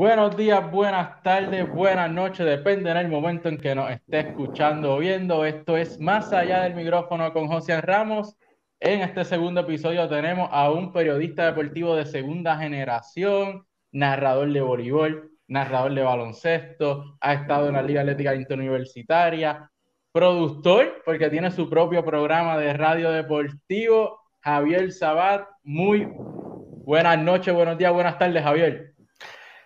[0.00, 4.98] Buenos días, buenas tardes, buenas noches, depende del momento en que nos esté escuchando o
[4.98, 5.44] viendo.
[5.44, 8.34] Esto es Más allá del micrófono con José Ramos.
[8.80, 15.32] En este segundo episodio tenemos a un periodista deportivo de segunda generación, narrador de voleibol,
[15.48, 19.70] narrador de baloncesto, ha estado en la Liga Atlética Interuniversitaria,
[20.12, 25.46] productor, porque tiene su propio programa de radio deportivo, Javier Sabat.
[25.62, 28.89] Muy buenas noches, buenos días, buenas tardes, Javier.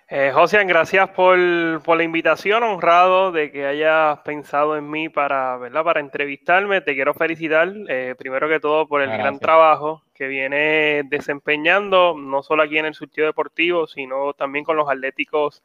[0.09, 5.83] Eh, José, gracias por, la invitación, honrado de que hayas pensado en mí para, ¿verdad?
[5.83, 6.83] para entrevistarme.
[6.83, 12.43] Te quiero felicitar, eh, primero que todo, por el gran trabajo que viene desempeñando, no
[12.43, 15.63] solo aquí en el surtido deportivo, sino también con los atléticos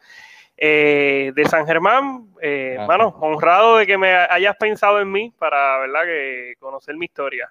[0.62, 2.28] eh, de San Germán.
[2.42, 2.78] Eh,
[3.20, 7.48] honrado de que me hayas pensado en mí para, ¿verdad?, que conocer mi historia.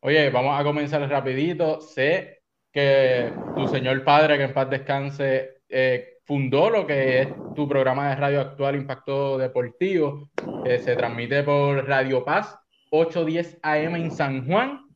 [0.00, 1.80] Oye, vamos a comenzar rapidito.
[1.80, 7.68] Sé que tu señor padre, que en paz descanse, eh, fundó lo que es tu
[7.68, 10.30] programa de radio actual Impacto Deportivo,
[10.64, 12.58] que se transmite por Radio Paz,
[12.90, 14.86] 810 AM en San Juan,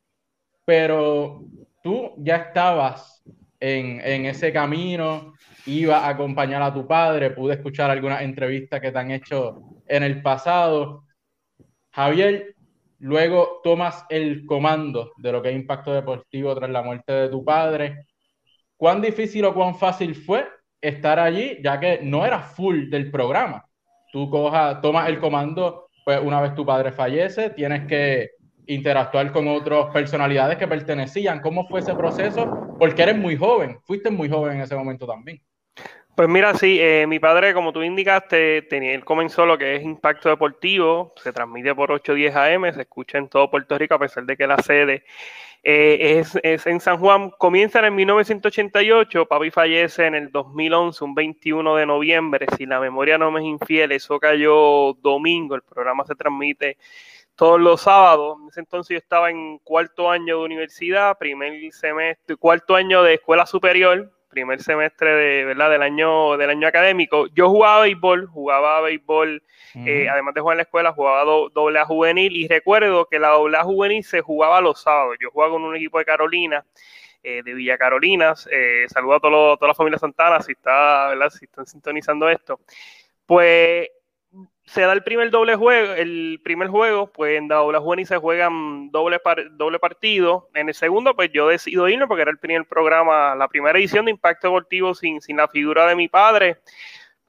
[0.64, 1.44] pero
[1.82, 3.22] tú ya estabas
[3.60, 5.34] en, en ese camino,
[5.66, 10.02] iba a acompañar a tu padre, pude escuchar algunas entrevistas que te han hecho en
[10.02, 11.04] el pasado.
[11.90, 12.54] Javier,
[12.98, 17.44] luego tomas el comando de lo que es Impacto Deportivo tras la muerte de tu
[17.44, 18.06] padre.
[18.76, 20.44] ¿Cuán difícil o cuán fácil fue
[20.82, 23.64] estar allí, ya que no era full del programa.
[24.12, 28.30] Tú cojas, tomas el comando, pues una vez tu padre fallece, tienes que
[28.66, 31.40] interactuar con otras personalidades que pertenecían.
[31.40, 32.52] ¿Cómo fue ese proceso?
[32.76, 35.40] Porque eres muy joven, fuiste muy joven en ese momento también.
[36.14, 39.82] Pues mira, sí, eh, mi padre, como tú indicaste, tenía, él comenzó lo que es
[39.82, 44.24] Impacto Deportivo, se transmite por 810 AM, se escucha en todo Puerto Rico, a pesar
[44.24, 45.04] de que la sede
[45.62, 47.30] eh, es, en San Juan.
[47.30, 52.46] Comienza en 1988, papi fallece en el 2011, un 21 de noviembre.
[52.58, 55.54] Si la memoria no me es infiel, eso cayó domingo.
[55.54, 56.76] El programa se transmite
[57.36, 58.38] todos los sábados.
[58.42, 63.14] En ese entonces yo estaba en cuarto año de universidad, primer semestre, cuarto año de
[63.14, 65.70] escuela superior, primer semestre de, ¿verdad?
[65.70, 67.26] del año del año académico.
[67.34, 69.42] Yo jugaba béisbol, jugaba béisbol
[69.74, 73.28] eh, además de jugar en la escuela, jugaba doble A juvenil y recuerdo que la
[73.28, 75.16] doble A juvenil se jugaba los sábados.
[75.20, 76.64] Yo jugaba con un equipo de Carolina,
[77.22, 78.48] eh, de Villa Carolinas.
[78.50, 81.30] Eh, saludo a toda la familia Santana si, está, ¿verdad?
[81.30, 82.60] si están sintonizando esto.
[83.26, 83.88] Pues
[84.72, 88.16] se da el primer doble juego, el primer juego, pues en la doble juvenil se
[88.16, 89.20] juegan doble,
[89.52, 90.48] doble partido.
[90.54, 94.06] En el segundo, pues yo decido irme porque era el primer programa, la primera edición
[94.06, 96.58] de Impacto Deportivo sin, sin la figura de mi padre.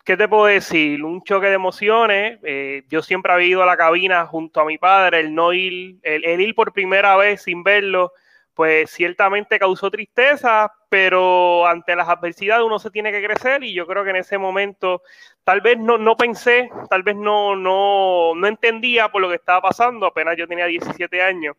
[0.03, 1.03] ¿qué te puedo decir?
[1.03, 2.39] Un choque de emociones.
[2.43, 5.97] Eh, yo siempre había ido a la cabina junto a mi padre, el no ir,
[6.03, 8.13] el, ir por primera vez sin verlo,
[8.53, 13.87] pues ciertamente causó tristeza, pero ante las adversidades uno se tiene que crecer y yo
[13.87, 15.01] creo que en ese momento
[15.43, 19.61] tal vez no, no pensé, tal vez no, no, no entendía por lo que estaba
[19.61, 21.55] pasando, apenas yo tenía 17 años.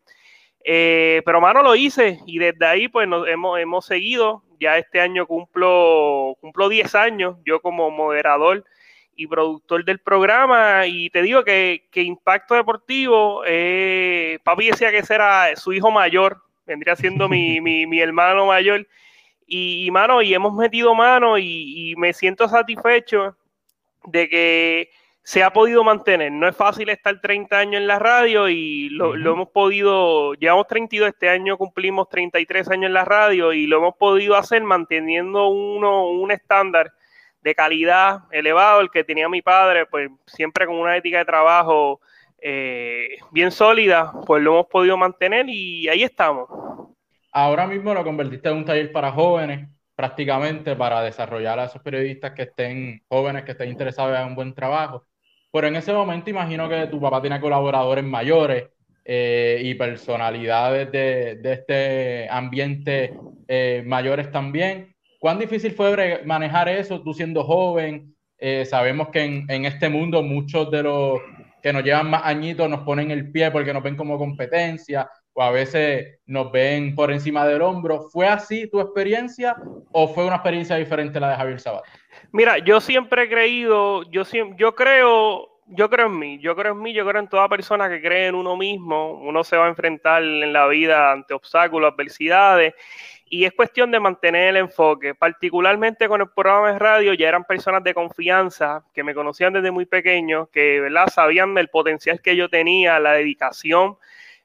[0.67, 4.43] Eh, pero mano lo hice y desde ahí pues nos hemos, hemos seguido.
[4.59, 8.63] Ya este año cumplo, cumplo 10 años yo como moderador
[9.15, 14.99] y productor del programa y te digo que, que Impacto Deportivo, eh, papi decía que
[14.99, 18.87] ese era su hijo mayor, vendría siendo mi, mi, mi hermano mayor.
[19.47, 23.37] Y, mano, y hemos metido mano y, y me siento satisfecho
[24.05, 24.89] de que
[25.25, 26.31] se ha podido mantener.
[26.31, 31.09] No es fácil estar 30 años en la radio y lo, hemos podido, llevamos 32,
[31.09, 36.09] este año cumplimos 33 años en la radio y lo hemos podido hacer manteniendo uno,
[36.09, 36.93] un estándar
[37.41, 42.01] de calidad elevado, el que tenía mi padre, pues siempre con una ética de trabajo
[42.41, 46.47] eh, bien sólida, pues lo hemos podido mantener y ahí estamos.
[47.31, 52.33] Ahora mismo lo convertiste en un taller para jóvenes, prácticamente para desarrollar a esos periodistas
[52.33, 55.05] que estén jóvenes, que estén interesados en un buen trabajo.
[55.51, 58.69] Pero en ese momento imagino que tu papá tiene colaboradores mayores
[59.05, 63.13] eh, y personalidades de, de este ambiente
[63.47, 64.93] eh, mayores también.
[65.19, 68.11] ¿Cuán difícil fue manejar eso tú siendo joven?
[68.65, 71.19] Sabemos que en, en, este mundo muchos de los
[71.65, 75.41] que nos llevan más añitos nos ponen el pie porque nos ven como competencia o
[75.41, 78.07] a veces nos ven por encima del hombro.
[78.11, 79.55] ¿Fue así tu experiencia
[79.91, 81.83] o fue una experiencia diferente la de Javier Sabat?
[82.31, 84.21] Mira, yo siempre he creído, yo,
[84.55, 87.89] yo creo, yo creo en mí, yo creo en mí, yo creo en toda persona
[87.89, 89.13] que cree en uno mismo.
[89.13, 92.75] Uno se va a enfrentar en la vida ante obstáculos, adversidades,
[93.27, 95.15] y es cuestión de mantener el enfoque.
[95.15, 99.71] Particularmente con el programa de radio, ya eran personas de confianza que me conocían desde
[99.71, 103.97] muy pequeño, que sabían del potencial que yo tenía, la dedicación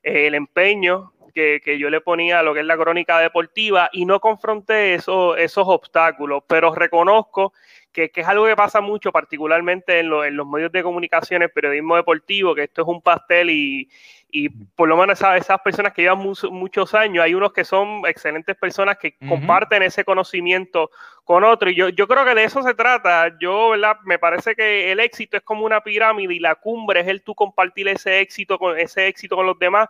[0.03, 4.05] eh, el empeño que, yo le ponía a lo que es la crónica deportiva y
[4.05, 7.53] no confronté esos obstáculos, pero reconozco
[7.93, 11.97] que, es algo que pasa mucho, particularmente en, en los medios de comunicación, el periodismo
[11.97, 13.89] deportivo, que esto es un pastel y,
[14.33, 18.03] y por lo menos esas, esas personas que llevan muchos años, hay unos que son
[18.07, 20.91] excelentes personas que comparten ese conocimiento
[21.25, 21.73] con otros.
[21.73, 23.37] Y yo, yo creo que de eso se trata.
[23.41, 23.97] Yo, ¿verdad?
[24.05, 27.35] Me parece que el éxito es como una pirámide y la cumbre es el tú
[27.35, 29.89] compartir ese éxito con, ese éxito con los demás.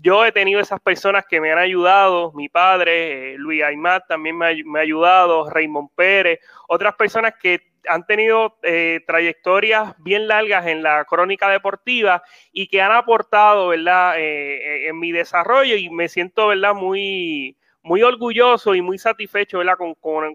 [0.00, 4.36] Yo he tenido esas personas que me han ayudado, mi padre, eh, Luis Aymat también
[4.36, 10.66] me ha, me ayudado, Raymond Pérez, otras personas que han tenido eh, trayectorias bien largas
[10.66, 12.22] en la crónica deportiva
[12.52, 18.02] y que han aportado, ¿verdad?, eh, en mi desarrollo y me siento, ¿verdad?, muy, muy
[18.02, 20.34] orgulloso y muy satisfecho, ¿verdad?, con, con,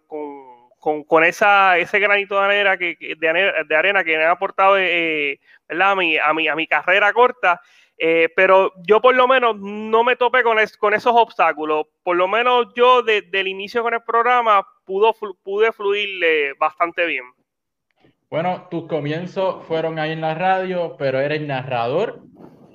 [0.80, 5.95] con, con esa, ese granito de arena que, de, arena, que han aportado, ¿verdad?, a
[5.95, 7.59] mi, a, mi, a mi carrera corta.
[8.35, 11.88] Pero yo por lo menos no me topé con, esos obstáculos.
[12.03, 17.25] Por lo menos yo desde el inicio con el programa pude fluir bastante bien.
[18.29, 22.23] Bueno, tus comienzos fueron ahí en la radio, pero eres narrador.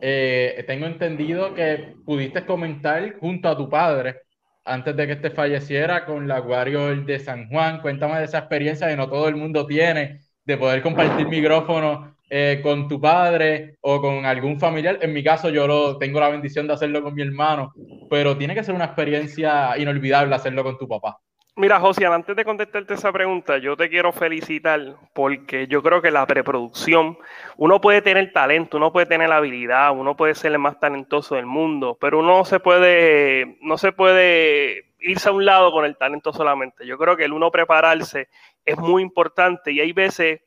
[0.00, 4.22] Eh, tengo entendido que pudiste comentar junto a tu padre
[4.64, 7.82] antes de que este falleciera con la Warrior de San Juan.
[7.82, 12.60] Cuéntame de esa experiencia que no todo el mundo tiene de poder compartir micrófono eh,
[12.62, 14.98] con tu padre o con algún familiar.
[15.02, 17.74] En mi caso, yo lo, tengo la bendición de hacerlo con mi hermano,
[18.08, 21.18] pero tiene que ser una experiencia inolvidable hacerlo con tu papá.
[21.56, 24.80] Mira, Josian, antes de contestarte esa pregunta, yo te quiero felicitar
[25.12, 27.18] porque yo creo que la preproducción,
[27.58, 31.44] uno puede tener talento, uno puede tener habilidad, uno puede ser el más talentoso del
[31.44, 36.32] mundo, pero uno se puede, no se puede irse a un lado con el talento
[36.32, 36.86] solamente.
[36.86, 38.28] Yo creo que el uno prepararse
[38.64, 40.40] es muy importante y hay veces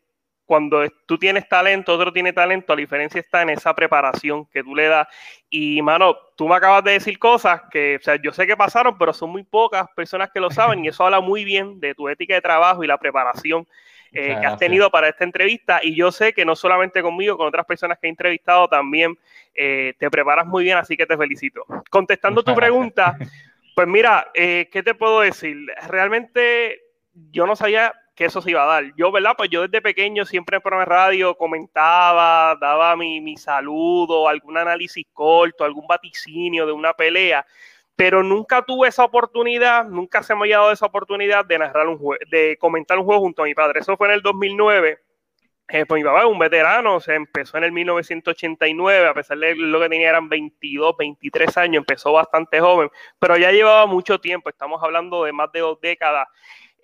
[0.45, 4.75] cuando tú tienes talento, otro tiene talento, la diferencia está en esa preparación que tú
[4.75, 5.07] le das.
[5.49, 8.97] Y, mano, tú me acabas de decir cosas que, o sea, yo sé que pasaron,
[8.97, 12.07] pero son muy pocas personas que lo saben y eso habla muy bien de tu
[12.09, 13.67] ética de trabajo y la preparación
[14.11, 15.79] eh, que has tenido para esta entrevista.
[15.81, 19.17] Y yo sé que no solamente conmigo, con otras personas que he entrevistado también
[19.53, 21.65] eh, te preparas muy bien, así que te felicito.
[21.89, 23.17] Contestando tu pregunta,
[23.75, 25.57] pues mira, eh, ¿qué te puedo decir?
[25.87, 26.81] Realmente
[27.31, 28.95] yo no sabía que eso se iba a dar.
[28.95, 29.33] Yo, ¿verdad?
[29.37, 35.05] Pues yo desde pequeño siempre en programa radio comentaba, daba mi, mi saludo, algún análisis
[35.13, 37.45] corto, algún vaticinio de una pelea,
[37.95, 41.97] pero nunca tuve esa oportunidad, nunca se me había dado esa oportunidad de narrar un
[41.97, 43.81] juego, de comentar un juego junto a mi padre.
[43.81, 44.99] Eso fue en el 2009.
[45.67, 49.55] Eh, pues mi papá es un veterano, se empezó en el 1989, a pesar de
[49.55, 54.49] lo que tenía eran 22, 23 años, empezó bastante joven, pero ya llevaba mucho tiempo,
[54.49, 56.27] estamos hablando de más de dos décadas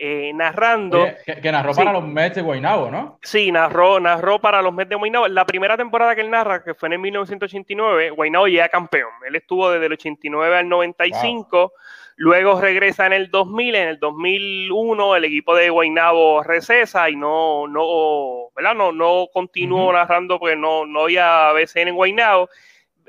[0.04, 1.08] eh, narrando.
[1.24, 3.20] que, narró para los Mets de Guaynabo, ¿no?
[3.22, 5.28] Sí, narró, narró para los Mets de Guaynabo.
[5.28, 9.12] La primera temporada que él narra, que fue en el 1989, Guaynabo ya campeón.
[9.28, 11.74] Él estuvo desde el 89 al 95.
[12.16, 13.76] Luego regresa en el 2000.
[13.76, 18.74] En el 2001 el equipo de Guaynabo recesa y no, no, ¿verdad?
[18.74, 22.50] no, no continuó narrando porque no, no había BCN en Guaynabo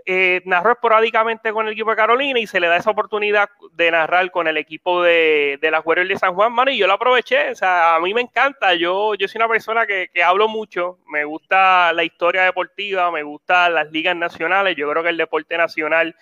[0.06, 3.90] eh, narró esporádicamente con el equipo de Carolina y se le da esa oportunidad de
[3.90, 6.94] narrar con el equipo de, de las Warriors de San Juan, mano, y yo lo
[6.94, 10.48] aproveché, o sea, a mí me encanta, yo, yo soy una persona que, que hablo
[10.48, 15.16] mucho, me gusta la historia deportiva, me gustan las ligas nacionales, yo creo que el
[15.16, 16.14] deporte nacional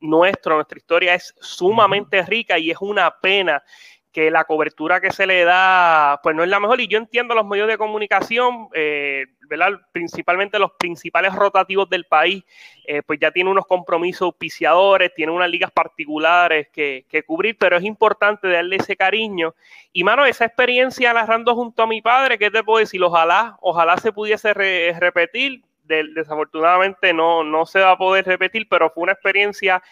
[0.00, 3.62] nuestro, nuestra historia es sumamente rica y es una pena
[4.14, 6.80] que la cobertura que se le da, pues no es la mejor.
[6.80, 9.26] Y yo entiendo los medios de comunicación, eh,
[9.90, 12.44] principalmente los principales rotativos del país,
[12.86, 17.82] eh, pues ya tienen unos compromisos auspiciadores, tienen unas ligas particulares que, cubrir, pero es
[17.82, 19.56] importante darle ese cariño.
[19.92, 23.02] Y, mano, esa experiencia narrando junto a mi padre, ¿qué te puedo decir?
[23.02, 25.64] Ojalá, ojalá se pudiese repetir.
[25.82, 29.82] desafortunadamente no, no se va a poder repetir, pero fue una experiencia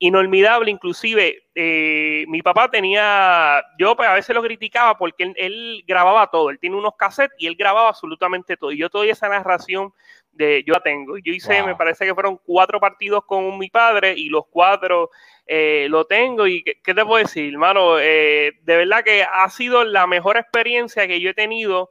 [0.00, 6.26] inolvidable, inclusive eh, mi papá tenía, yo pues a veces lo criticaba porque él, grababa
[6.28, 9.92] todo, él tiene unos cassettes y él grababa absolutamente todo, y yo toda esa narración
[10.32, 14.14] de, yo la tengo, yo hice, me parece que fueron cuatro partidos con mi padre
[14.16, 15.10] y los cuatro
[15.46, 16.46] eh, lo tengo.
[16.46, 17.98] Y ¿qué, te puedo decir, hermano?
[17.98, 21.90] Eh, de verdad que ha sido la mejor experiencia que yo he tenido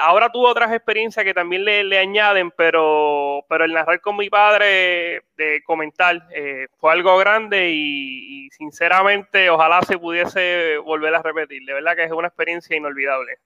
[0.00, 5.22] Ahora tuvo otras experiencias que también le, añaden, pero, pero el narrar con mi padre,
[5.36, 11.62] de comentar, eh, fue algo grande y, sinceramente ojalá se pudiese volver a repetir.
[11.66, 13.38] De verdad que es una experiencia inolvidable.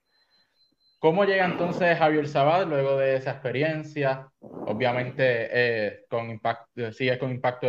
[1.00, 4.28] ¿Cómo llega entonces Javier Sabad luego de esa experiencia?
[4.40, 7.66] Obviamente eh, con impacto, sigues con impacto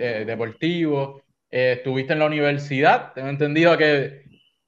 [0.00, 1.22] eh, deportivo.
[1.48, 3.12] estuviste en la universidad.
[3.12, 4.24] Tengo entendido que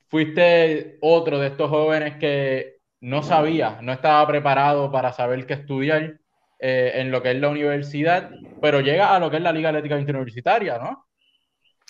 [0.09, 6.21] fuiste otro de estos jóvenes que no sabía, no estaba preparado para saber qué estudiar
[6.61, 8.31] eh, en lo que es la universidad,
[8.61, 11.05] pero llega a lo que es la Liga Atlética Interuniversitaria, ¿no?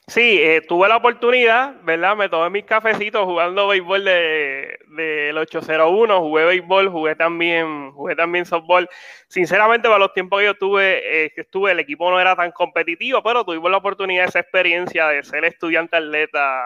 [0.07, 2.17] Sí, eh, tuve la oportunidad, ¿verdad?
[2.17, 8.47] Me tomé mis cafecitos jugando béisbol de, del 801, jugué béisbol, jugué también, jugué también
[8.47, 8.89] softball.
[9.29, 13.23] Sinceramente, para los tiempos que yo tuve, eh, estuve, el equipo no era tan competitivo,
[13.23, 16.65] pero tuvimos la oportunidad, esa experiencia de ser estudiante atleta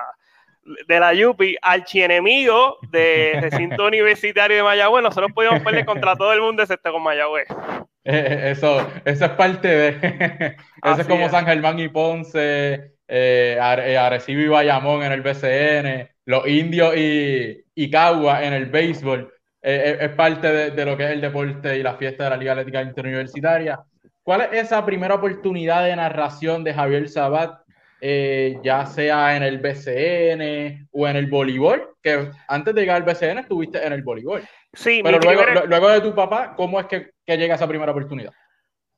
[0.86, 5.02] de la Yupi, archienemigo de recinto universitario de Mayagüez.
[5.02, 7.48] Nosotros podíamos perder contra todo el mundo excepto con Mayagüez.
[8.08, 10.56] Eh, eso, eso es parte de.
[10.84, 12.74] eso es como San Germán y Ponce,
[13.08, 18.66] eh, eh, Arecibo y Bayamón en el BCN, los indios y, y Cagua en el
[18.66, 19.34] béisbol.
[19.60, 22.52] es parte de, de, lo que es el deporte y la fiesta de la Liga
[22.52, 23.80] Atlética Interuniversitaria.
[24.22, 27.65] ¿Cuál es esa primera oportunidad de narración de Javier Sabat
[28.08, 33.02] eh, ya sea en el BCN o en el voleibol, que antes de llegar al
[33.02, 34.42] BCN estuviste en el voleibol.
[34.72, 38.32] Sí, pero luego, luego de tu papá, ¿cómo es que, que llega esa primera oportunidad?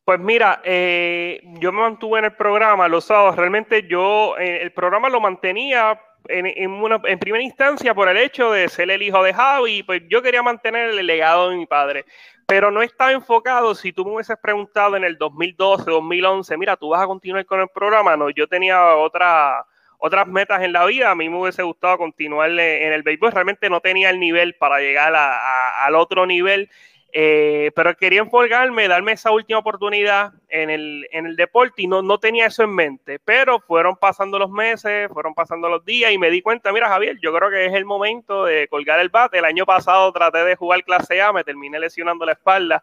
[0.04, 3.36] Pues mira, eh, yo me mantuve en el programa los sábados.
[3.36, 8.16] Realmente yo eh, el programa lo mantenía en, en, una, en, primera instancia por el
[8.16, 9.82] hecho de ser el hijo de Javi.
[9.82, 12.04] Pues yo quería mantener el legado de mi padre
[12.48, 13.74] pero no estaba enfocado.
[13.74, 17.60] Si tú me hubieses preguntado en el 2012, 2011, mira, tú vas a continuar con
[17.60, 19.66] el programa, no, yo tenía otra,
[19.98, 21.10] otras metas en la vida.
[21.10, 23.32] A mí me hubiese gustado continuar en el béisbol.
[23.32, 26.70] Realmente no tenía el nivel para llegar al otro nivel
[27.10, 32.02] eh, pero quería enfocarme, darme esa última oportunidad en el, en el deporte y no,
[32.02, 33.18] no tenía eso en mente.
[33.24, 37.18] Pero fueron pasando los meses, fueron pasando los días y me di cuenta, mira Javier,
[37.22, 39.38] yo creo que es el momento de colgar el bate.
[39.38, 42.82] El año pasado traté de jugar clase A, me terminé lesionando la espalda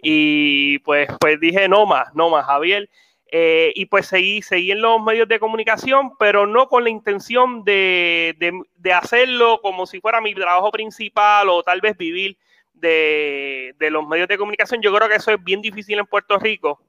[0.00, 2.88] y pues, pues dije, no más, no más, Javier.
[3.36, 7.64] Eh, y pues seguí, seguí en los medios de comunicación, pero no con la intención
[7.64, 12.38] de, de, de hacerlo como si fuera mi trabajo principal o tal vez vivir
[12.74, 14.82] de, los medios de comunicación.
[14.82, 16.80] Yo creo que eso es bien difícil en Puerto Rico,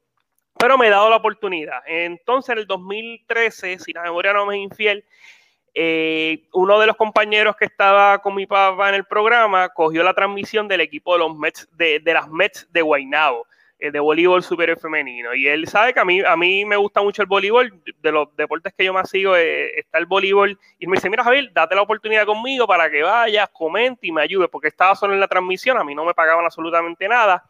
[0.57, 1.81] pero me he dado la oportunidad.
[1.85, 5.05] Entonces, en el 2013, si la memoria no me es infiel,
[5.73, 10.13] eh, uno de los compañeros que estaba con mi papá en el programa cogió la
[10.13, 13.45] transmisión del equipo de los Mets, de, de las Mets de Guaynabo.
[13.77, 15.35] Eh, de voleibol superior femenino.
[15.35, 18.33] Y él sabe que a mí, a mí me gusta mucho el voleibol, de los
[18.37, 20.57] deportes que yo más sigo eh, está el voleibol.
[20.79, 24.21] Y me dice, mira Javier, date la oportunidad conmigo para que vayas, comente y me
[24.21, 27.43] ayude, porque estaba solo en la transmisión, a mí no me pagaban absolutamente nada.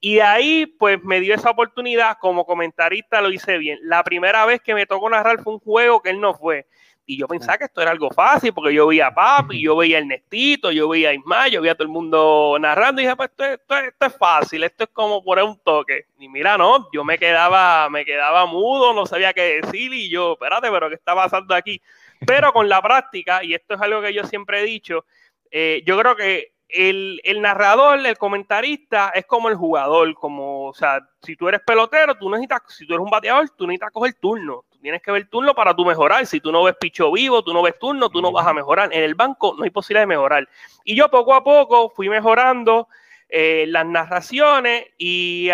[0.00, 3.78] Y de ahí, pues me dio esa oportunidad como comentarista, lo hice bien.
[3.82, 6.66] La primera vez que me tocó narrar fue un juego que él no fue.
[7.10, 9.96] Y yo pensaba que esto era algo fácil, porque yo veía a Papi, yo veía
[9.96, 13.16] a Ernestito, yo veía a Ismael, yo veía a todo el mundo narrando, y dije,
[13.16, 13.44] pues esto,
[13.76, 16.06] esto, es fácil, esto es como poner un toque.
[16.20, 20.34] Y mira, no, yo me quedaba, me quedaba mudo, no sabía qué decir, y yo,
[20.34, 21.82] espérate, pero ¿qué está pasando aquí?
[22.24, 25.04] Pero con la práctica, y esto es algo que yo siempre he dicho,
[25.50, 30.74] eh, yo creo que el, el, narrador, el comentarista, es como el jugador, como, o
[30.74, 34.14] sea, si tú eres pelotero, tú necesitas, si tú eres un bateador, tú necesitas coger
[34.14, 36.26] turno tienes que ver turno para tú mejorar.
[36.26, 38.92] Si tú no ves picho vivo, tú no ves turno, tú no vas a mejorar.
[38.92, 40.48] En el banco no hay posibilidad de mejorar.
[40.84, 42.88] Y yo poco a poco fui mejorando
[43.28, 45.50] eh, las narraciones y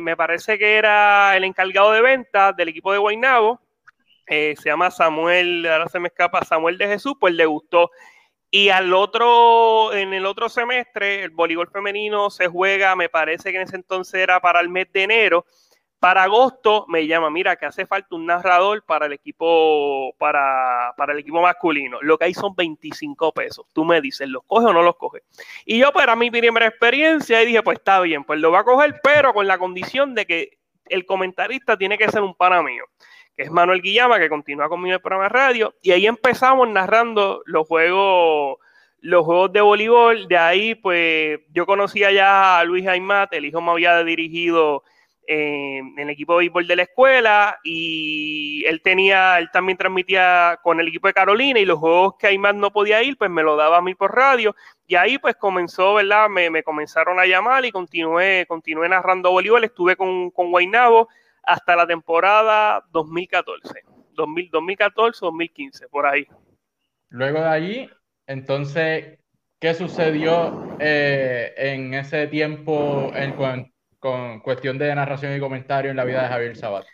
[0.00, 3.60] me parece que era el encargado de ventas del equipo de Guaynabo,
[4.26, 7.90] eh, se llama Samuel, ahora se me escapa, Samuel de Jesús, pues le gustó.
[8.54, 13.56] Y al otro, en el otro semestre, el voleibol femenino se juega, me parece que
[13.56, 15.46] en ese entonces era para el mes de enero,
[15.98, 21.14] para agosto me llama, mira, que hace falta un narrador para el equipo, para, para
[21.14, 21.96] el equipo masculino.
[22.02, 23.64] Lo que hay son 25 pesos.
[23.72, 25.22] Tú me dices, ¿los coge o no los coge?
[25.64, 28.64] Y yo, para mi primera experiencia, y dije, pues está bien, pues lo va a
[28.64, 30.58] coger, pero con la condición de que
[30.90, 32.84] el comentarista tiene que ser un pana mío,
[33.36, 35.74] es Manuel Guillama, que continúa conmigo en el programa de radio.
[35.82, 38.58] Y ahí empezamos narrando los juegos
[39.02, 40.28] los juegos de voleibol.
[40.28, 44.84] De ahí, pues, yo conocía ya a Luis Aymat, el hijo me había dirigido
[45.26, 50.80] en, el equipo de béisbol de la escuela y él tenía, él también transmitía con
[50.80, 53.56] el equipo de Carolina y los juegos que más no podía ir, pues me lo
[53.56, 54.54] daba a mí por radio
[54.86, 56.28] y ahí pues comenzó, ¿verdad?
[56.28, 61.08] Me, me comenzaron a llamar y continué, continué narrando voleibol, estuve con, con Guaynabo
[61.42, 63.82] hasta la temporada 2014,
[64.14, 66.26] 2014, 2015, por ahí.
[67.08, 67.90] Luego de ahí,
[68.26, 69.18] entonces,
[69.58, 73.32] ¿qué sucedió eh, en ese tiempo en,
[73.98, 76.84] con cuestión de narración y comentario en la vida de Javier Sabat?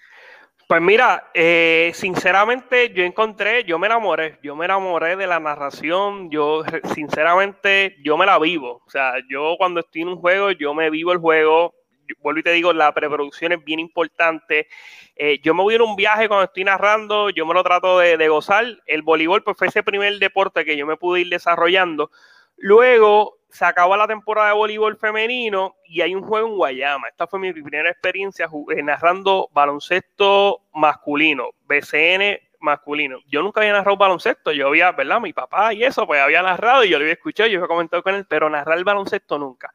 [0.69, 6.31] Pues mira, eh, sinceramente yo encontré, yo me enamoré, yo me enamoré de la narración,
[6.31, 6.63] yo
[6.95, 10.91] sinceramente yo me la vivo, o sea, yo cuando estoy en un juego, yo me
[10.91, 11.75] vivo el juego,
[12.21, 14.69] vuelvo y te digo, la preproducción es bien importante,
[15.17, 18.17] eh, yo me voy en un viaje cuando estoy narrando, yo me lo trato de,
[18.17, 22.11] de gozar, el voleibol pues fue ese primer deporte que yo me pude ir desarrollando,
[22.57, 27.09] luego se acaba la temporada de voleibol femenino y hay un juego en Guayama.
[27.09, 33.19] Esta fue mi primera experiencia eh, narrando baloncesto masculino, BCN masculino.
[33.29, 35.21] Yo nunca había narrado baloncesto, yo había, ¿verdad?
[35.21, 38.03] Mi papá y eso, pues había narrado y yo lo había escuchado, yo había comentado
[38.03, 39.73] con él, pero narrar el baloncesto nunca.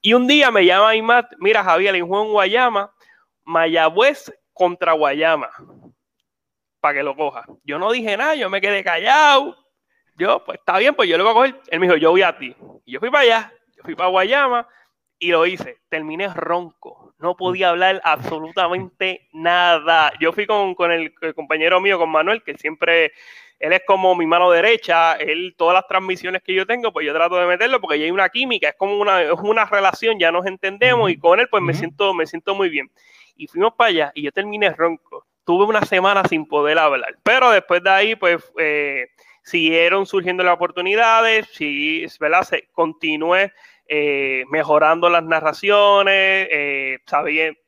[0.00, 2.92] Y un día me llama Imat, mira Javier, un juego en Guayama,
[3.44, 5.50] Mayagüez contra Guayama,
[6.80, 7.44] para que lo coja.
[7.64, 9.56] Yo no dije nada, yo me quedé callado.
[10.16, 11.62] Yo, pues está bien, pues yo lo voy a coger.
[11.68, 12.54] Él me dijo, yo voy a ti.
[12.84, 14.68] Y yo fui para allá, yo fui para Guayama
[15.18, 15.78] y lo hice.
[15.88, 20.12] Terminé ronco, no podía hablar absolutamente nada.
[20.20, 23.12] Yo fui con, el, compañero mío, con Manuel, que siempre
[23.58, 27.12] él es como mi mano derecha, él, todas las transmisiones que yo tengo, pues yo
[27.12, 30.30] trato de meterlo porque ya hay una química, es como una, es una relación, ya
[30.30, 32.90] nos entendemos y con él pues me siento, me siento muy bien.
[33.36, 35.26] Y fuimos para allá y yo terminé ronco.
[35.44, 39.08] Tuve una semana sin poder hablar, pero después de ahí pues eh,
[39.42, 42.42] siguieron surgiendo las oportunidades, sí, ¿verdad?
[42.42, 43.52] Se, continué
[43.86, 46.98] eh, mejorando las narraciones, eh,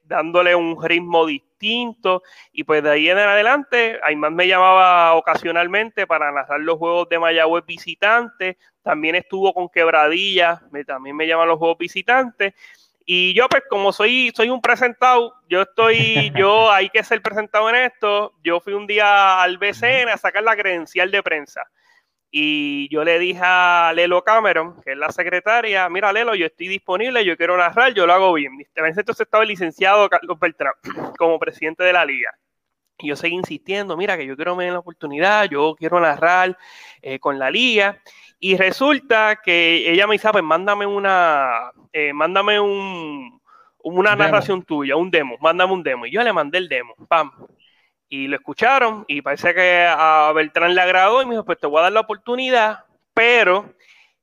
[0.04, 6.32] dándole un ritmo distinto y pues de ahí en adelante Ayman me llamaba ocasionalmente para
[6.32, 11.78] narrar los juegos de Mayagüez visitantes, también estuvo con Quebradilla, también me llaman los juegos
[11.78, 12.54] visitantes
[13.04, 17.68] y yo pues como soy, soy un presentado, yo estoy, yo hay que ser presentado
[17.68, 21.68] en esto, yo fui un día al BCN a sacar la credencial de prensa
[22.30, 26.68] y yo le dije a Lelo Cameron, que es la secretaria, mira Lelo, yo estoy
[26.68, 28.52] disponible, yo quiero narrar, yo lo hago bien.
[28.74, 30.74] Entonces estaba el licenciado Carlos Beltrán
[31.18, 32.30] como presidente de la liga.
[32.98, 36.56] Y yo seguí insistiendo, mira que yo quiero ver la oportunidad, yo quiero narrar
[37.02, 37.98] eh, con la liga.
[38.38, 43.40] Y resulta que ella me dice, ah, pues mándame una, eh, mándame un,
[43.82, 46.06] una narración tuya, un demo, mándame un demo.
[46.06, 47.32] Y yo le mandé el demo, pam
[48.10, 51.68] y lo escucharon y parece que a Beltrán le agradó y me dijo, pues te
[51.68, 53.72] voy a dar la oportunidad, pero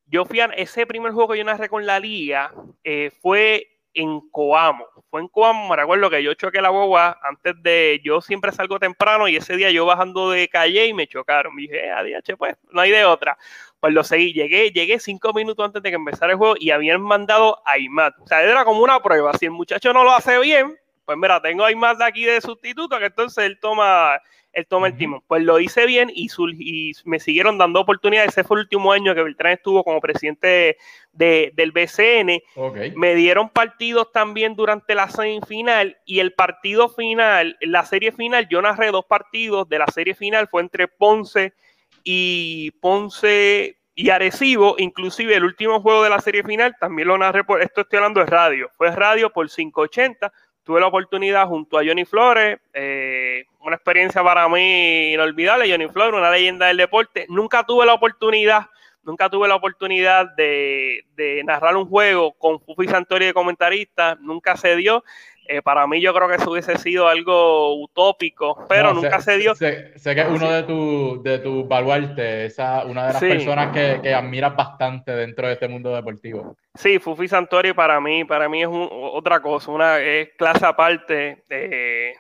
[0.06, 2.54] yo fui a ese primer juego que yo narré con la liga,
[2.84, 7.54] eh, fue en Coamo, fue en Coamo, me recuerdo que yo choqué la guagua antes
[7.64, 11.56] de, yo siempre salgo temprano y ese día yo bajando de calle y me chocaron,
[11.56, 13.38] me dije, adiós, eh, pues no hay de otra,
[13.80, 17.02] pues lo seguí, llegué, llegué cinco minutos antes de que empezara el juego y habían
[17.02, 20.38] mandado a Imat, o sea, era como una prueba, si el muchacho no lo hace
[20.40, 24.20] bien, pues mira, tengo ahí más de aquí de sustituto, que entonces él toma,
[24.52, 25.24] él toma el timón.
[25.26, 26.28] Pues lo hice bien y,
[27.06, 28.32] me siguieron dando oportunidades.
[28.32, 30.76] Ese fue el último año que Beltrán estuvo como presidente
[31.14, 32.42] del BCN.
[32.98, 38.62] Me dieron partidos también durante la semifinal y el partido final, la serie final, yo
[38.62, 41.54] narré dos partidos de la serie final, fue entre Ponce
[42.04, 47.46] y Ponce y Arecibo, inclusive el último juego de la serie final, también lo narré
[47.46, 50.32] por, esto estoy hablando de radio, fue radio por 580
[50.68, 56.14] tuve la oportunidad junto a Johnny Flores, eh, una experiencia para mí inolvidable, Johnny Flores,
[56.14, 57.26] una leyenda del deporte.
[57.30, 58.66] Nunca tuve la oportunidad,
[59.02, 61.06] nunca tuve la oportunidad de,
[61.46, 65.06] narrar un juego con Fufi Santori de comentarista, nunca se dio.
[65.48, 69.56] Eh, para mí yo creo que eso hubiese sido algo utópico, pero nunca se dio.
[69.56, 74.00] Sé, que es uno de tus de tu baluartes, esa, una de las personas que,
[74.02, 76.58] que, admiras bastante dentro de este mundo deportivo.
[76.76, 81.44] Sí, Fufi Santori para mí, para mí es otra cosa, una es clase aparte.
[81.50, 82.14] Eh,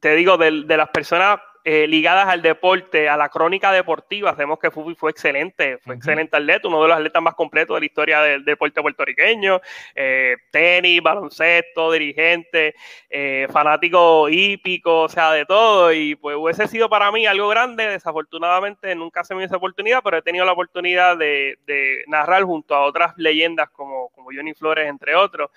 [0.00, 4.30] te digo, de, de las personas eh, ligadas al deporte, a la crónica deportiva.
[4.32, 7.80] Sabemos que Fufi fue excelente, fue excelente atleta, uno de los atletas más completos de
[7.80, 9.60] la historia del deporte puertorriqueño.
[9.94, 12.74] Eh, tenis, baloncesto, dirigente,
[13.08, 15.92] eh, fanático hípico, o sea, de todo.
[15.92, 17.88] Y pues hubiese sido para mí algo grande.
[17.88, 22.42] Desafortunadamente nunca se me dio esa oportunidad, pero he tenido la oportunidad de, de narrar
[22.44, 25.50] junto a otras leyendas como, como Johnny Flores, entre otros.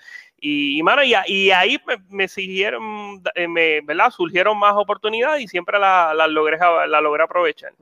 [0.46, 0.82] Y,
[1.26, 1.80] y, ahí
[2.10, 4.10] me, siguieron, eh, me, ¿verdad?
[4.10, 7.72] Surgieron más oportunidades y siempre las la logré, la logré aprovechar.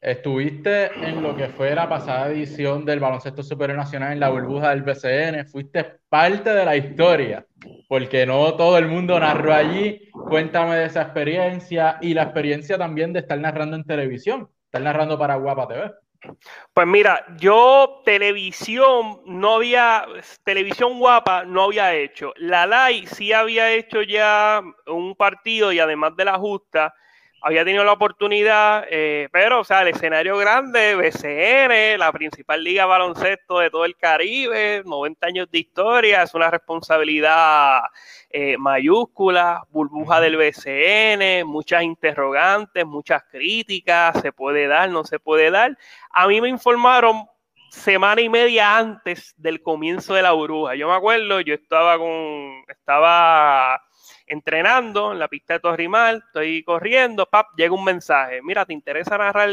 [0.00, 4.70] Estuviste en lo que fue la pasada edición del Baloncesto Superior Nacional en la burbuja
[4.70, 7.44] del BCN, fuiste parte de la historia,
[7.88, 10.10] porque no todo el mundo narró allí.
[10.12, 15.18] Cuéntame de esa experiencia y la experiencia también de estar narrando en televisión, estar narrando
[15.18, 15.92] para Guapa TV.
[16.72, 20.06] Pues mira, yo televisión no había,
[20.44, 22.32] televisión guapa no había hecho.
[22.36, 26.94] La LAI sí había hecho ya un partido y además de la justa,
[27.42, 32.86] había tenido la oportunidad, eh, pero, o sea, el escenario grande, BCN, la principal liga
[32.86, 37.80] baloncesto de todo el Caribe, 90 años de historia, es una responsabilidad
[38.32, 45.50] eh, mayúscula, burbuja del BCN, muchas interrogantes, muchas críticas, se puede dar, no se puede
[45.50, 45.76] dar.
[46.10, 47.26] A mí me informaron
[47.68, 50.74] semana y media antes del comienzo de la burbuja.
[50.74, 53.82] Yo me acuerdo, yo estaba con, estaba
[54.26, 59.18] entrenando en la pista de Torrimal, estoy corriendo, pap, llega un mensaje, mira, ¿te interesa
[59.18, 59.50] narrar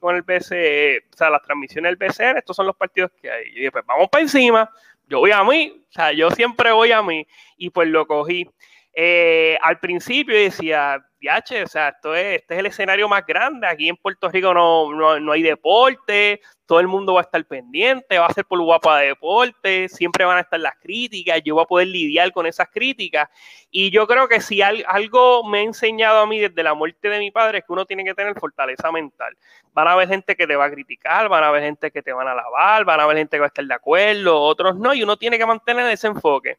[0.00, 2.38] con el BCE, o sea, las transmisiones del BCN?
[2.38, 3.50] Estos son los partidos que hay.
[3.50, 4.68] Y dije, pues vamos para encima,
[5.06, 8.48] yo voy a mí, o sea, yo siempre voy a mí, y pues lo cogí.
[8.92, 13.66] Eh, al principio decía, viache, o sea, esto es, este es el escenario más grande.
[13.66, 17.44] Aquí en Puerto Rico no, no, no hay deporte, todo el mundo va a estar
[17.44, 21.54] pendiente, va a ser por guapa de deporte, siempre van a estar las críticas, yo
[21.54, 23.28] voy a poder lidiar con esas críticas.
[23.70, 27.18] Y yo creo que si algo me ha enseñado a mí desde la muerte de
[27.18, 29.36] mi padre es que uno tiene que tener fortaleza mental.
[29.72, 32.12] Van a haber gente que te va a criticar, van a haber gente que te
[32.12, 34.92] van a alabar, van a haber gente que va a estar de acuerdo, otros no,
[34.92, 36.58] y uno tiene que mantener ese enfoque.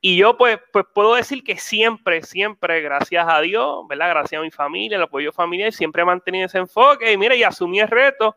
[0.00, 4.10] Y yo pues, pues puedo decir que siempre, siempre, gracias a Dios, ¿verdad?
[4.10, 7.42] Gracias a mi familia, el apoyo familiar, siempre he mantenido ese enfoque y mira, y
[7.42, 8.36] asumí el reto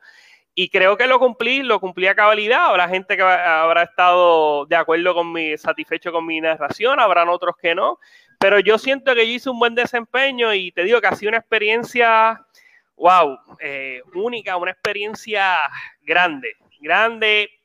[0.61, 2.65] y creo que lo cumplí, lo cumplí a cabalidad.
[2.65, 7.55] Habrá gente que habrá estado de acuerdo con mi, satisfecho con mi narración, habrán otros
[7.55, 7.97] que no.
[8.37, 11.29] Pero yo siento que yo hice un buen desempeño y te digo que ha sido
[11.29, 12.45] una experiencia,
[12.97, 15.59] wow, eh, única, una experiencia
[16.01, 17.58] grande, grande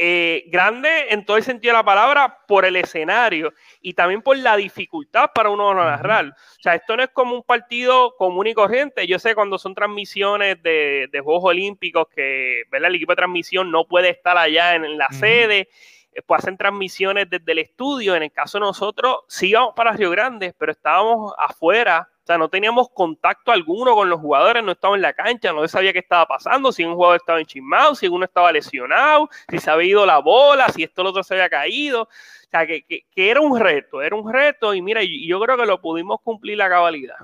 [0.00, 4.38] eh, grande en todo el sentido de la palabra por el escenario y también por
[4.38, 6.26] la dificultad para uno narrar.
[6.26, 9.08] O sea, esto no es como un partido común y corriente.
[9.08, 14.10] Yo sé cuando son transmisiones de, Juegos Olímpicos que el equipo de transmisión no puede
[14.10, 15.68] estar allá en, la sede
[16.12, 18.14] eh, pues hacen transmisiones desde el estudio.
[18.14, 22.36] En el caso de nosotros, sí íbamos para Río Grande, pero estábamos afuera o sea,
[22.36, 26.00] no teníamos contacto alguno con los jugadores, no estaba en la cancha, no sabía qué
[26.00, 30.04] estaba pasando, si un jugador estaba enchismado, si uno estaba lesionado, si se había ido
[30.04, 32.02] la bola, si esto lo otro se había caído.
[32.02, 32.08] O
[32.50, 32.84] sea, que,
[33.16, 36.68] era un reto, era un reto y mira, yo creo que lo pudimos cumplir la
[36.68, 37.16] cabalidad.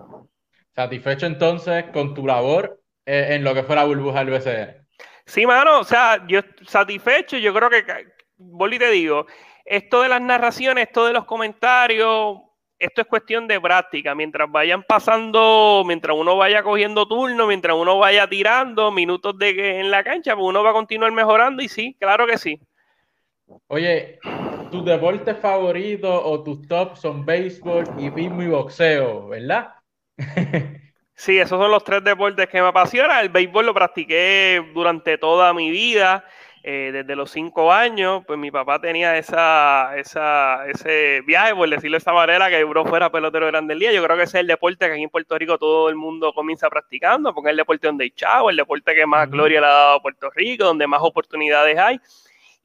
[0.75, 4.87] Satisfecho entonces con tu labor eh, en lo que fue la burbuja del BCR.
[5.27, 7.85] Sí, mano, o sea, yo satisfecho, yo creo que,
[8.39, 9.27] y te digo,
[9.67, 12.39] esto de las narraciones, esto de los comentarios,
[12.79, 14.15] esto es cuestión de práctica.
[14.15, 19.91] Mientras vayan pasando, mientras uno vaya cogiendo turno, mientras uno vaya tirando minutos de en
[19.91, 22.61] la cancha, pues uno va a continuar mejorando y sí, claro que sí.
[23.69, 24.19] Oye,
[24.71, 29.75] tus deportes favoritos o tus tops son béisbol, y hipismo y boxeo, ¿verdad?
[31.15, 33.23] sí, esos son los tres deportes que me apasionan.
[33.23, 36.25] El béisbol lo practiqué durante toda mi vida.
[36.67, 41.97] Eh, desde los cinco años, pues mi papá tenía esa, esa, ese viaje, por decirlo
[41.97, 43.93] de esa manera, que bro fuera pelotero grande el día.
[43.93, 46.33] Yo creo que ese es el deporte que aquí en Puerto Rico todo el mundo
[46.33, 49.67] comienza practicando, porque es el deporte donde hay chavo, el deporte que más gloria le
[49.67, 52.01] ha dado a Puerto Rico, donde más oportunidades hay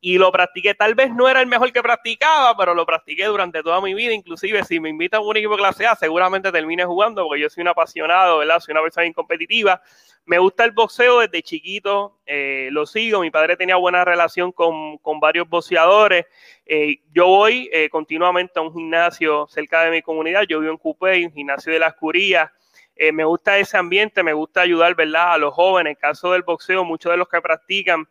[0.01, 0.73] y lo practiqué.
[0.73, 4.13] Tal vez no era el mejor que practicaba, pero lo practiqué durante toda mi vida.
[4.13, 7.62] Inclusive si me invitan a un equipo clase A, seguramente termine jugando porque yo soy
[7.62, 8.59] un apasionado, ¿verdad?
[8.59, 9.81] Soy una persona incompetitiva.
[10.25, 13.21] Me gusta el boxeo desde chiquito, eh, lo sigo.
[13.21, 16.27] Mi padre tenía buena relación con, varios boxeadores.
[16.65, 20.43] Eh, yo voy eh, continuamente a un gimnasio cerca de mi comunidad.
[20.47, 22.51] Yo vivo en Cupé, un gimnasio de las Curías.
[23.13, 25.33] Me gusta ese ambiente, me gusta ayudar, ¿verdad?
[25.33, 25.91] A los jóvenes.
[25.91, 28.07] En el caso del boxeo, muchos de los que practican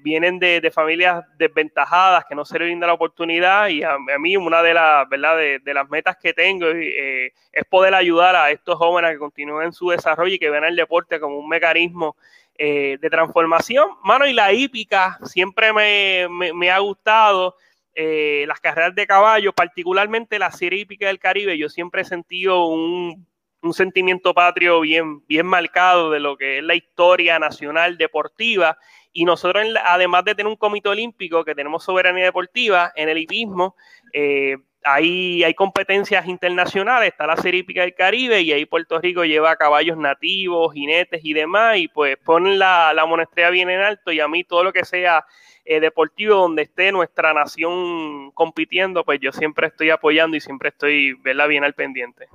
[0.00, 4.62] vienen de, familias desventajadas que no se les brinda la oportunidad y a, mí una
[4.62, 5.36] de, las ¿verdad?
[5.36, 10.34] De, las metas que tengo es poder ayudar a estos jóvenes que continúen su desarrollo
[10.34, 12.16] y que vean el deporte como un mecanismo
[12.60, 13.88] eh, de transformación.
[14.02, 17.54] Mano, y la hípica siempre me, ha gustado.
[17.94, 22.66] Eh, las carreras de caballo, particularmente la serie hípica del Caribe, yo siempre he sentido
[22.66, 23.28] un,
[23.72, 28.78] sentimiento patrio bien, bien marcado de lo que es la historia nacional deportiva.
[29.12, 33.74] Y nosotros, además de tener un comité olímpico que tenemos soberanía deportiva en el hipismo,
[34.12, 39.24] eh, hay, hay competencias internacionales, está la Serie Hípica del Caribe y ahí Puerto Rico
[39.24, 44.20] lleva caballos nativos, jinetes y demás, y pues ponen la, la bien en alto y
[44.20, 45.26] a mí todo lo que sea
[45.64, 51.14] eh, deportivo donde esté nuestra nación compitiendo, pues yo siempre estoy apoyando y siempre estoy
[51.14, 52.26] verla bien al pendiente.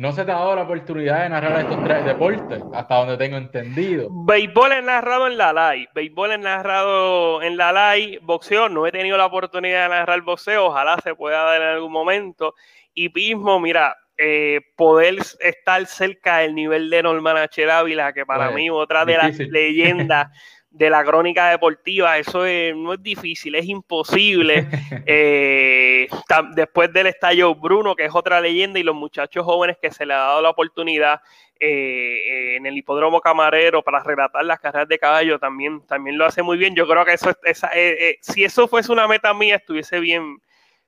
[0.00, 3.36] No se te ha dado la oportunidad de narrar estos tres deportes, hasta donde tengo
[3.36, 4.08] entendido.
[4.10, 8.92] Béisbol he narrado en la live, béisbol he narrado en la live, boxeo no he
[8.92, 12.54] tenido la oportunidad de narrar boxeo, ojalá se pueda dar en algún momento.
[12.94, 17.70] Y pismo, mira, eh, poder estar cerca del nivel de Norman H.
[17.70, 20.28] Ávila, que para mí otra de las leyendas
[20.70, 22.44] de la crónica deportiva, eso
[22.76, 24.66] no es difícil, es imposible.
[25.12, 26.08] Eh,
[26.54, 30.14] después del estallo Bruno, que es otra leyenda, y los muchachos jóvenes que se le
[30.14, 31.20] ha dado la oportunidad
[31.58, 36.42] eh, en el hipódromo camarero para relatar las carreras de caballo, también, también lo hace
[36.42, 36.76] muy bien.
[36.76, 40.40] Yo creo que eso, esa, eh, si eso fuese una meta mía, estuviese bien,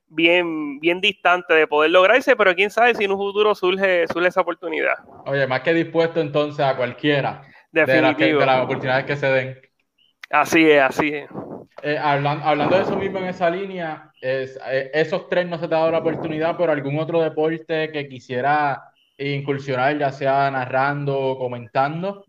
[0.07, 4.27] bien, bien distante de poder lograrse, pero quién sabe si en un futuro surge, surge
[4.27, 4.95] esa oportunidad.
[5.25, 9.72] Oye, más que dispuesto entonces a cualquiera de, de las oportunidades que se den.
[10.33, 11.29] Así es, así es.
[11.83, 15.75] Eh, hablando, de eso mismo en esa línea, es, eh, esos tres no se te
[15.75, 18.81] ha dado la oportunidad por algún otro deporte que quisiera
[19.15, 22.25] incursionar, ya sea narrando o comentando.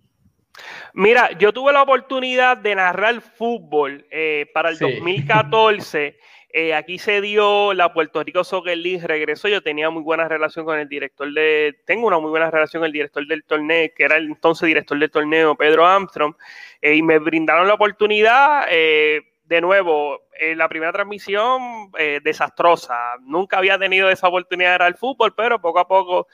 [0.93, 6.19] Mira, yo tuve la oportunidad de narrar fútbol eh, para el 2014
[6.57, 10.65] Eh, aquí se dio la Puerto Rico Soccer League, regresó, yo tenía muy buena relación
[10.65, 14.05] con el director de, tengo una muy buena relación con el director del torneo, que
[14.05, 16.37] era el entonces director del torneo, Pedro Armstrong,
[16.85, 20.21] eh, y me brindaron la oportunidad, eh, de nuevo,
[20.57, 21.93] la primera transmisión
[22.23, 26.27] desastrosa, nunca había tenido esa oportunidad de ir al fútbol, pero poco a poco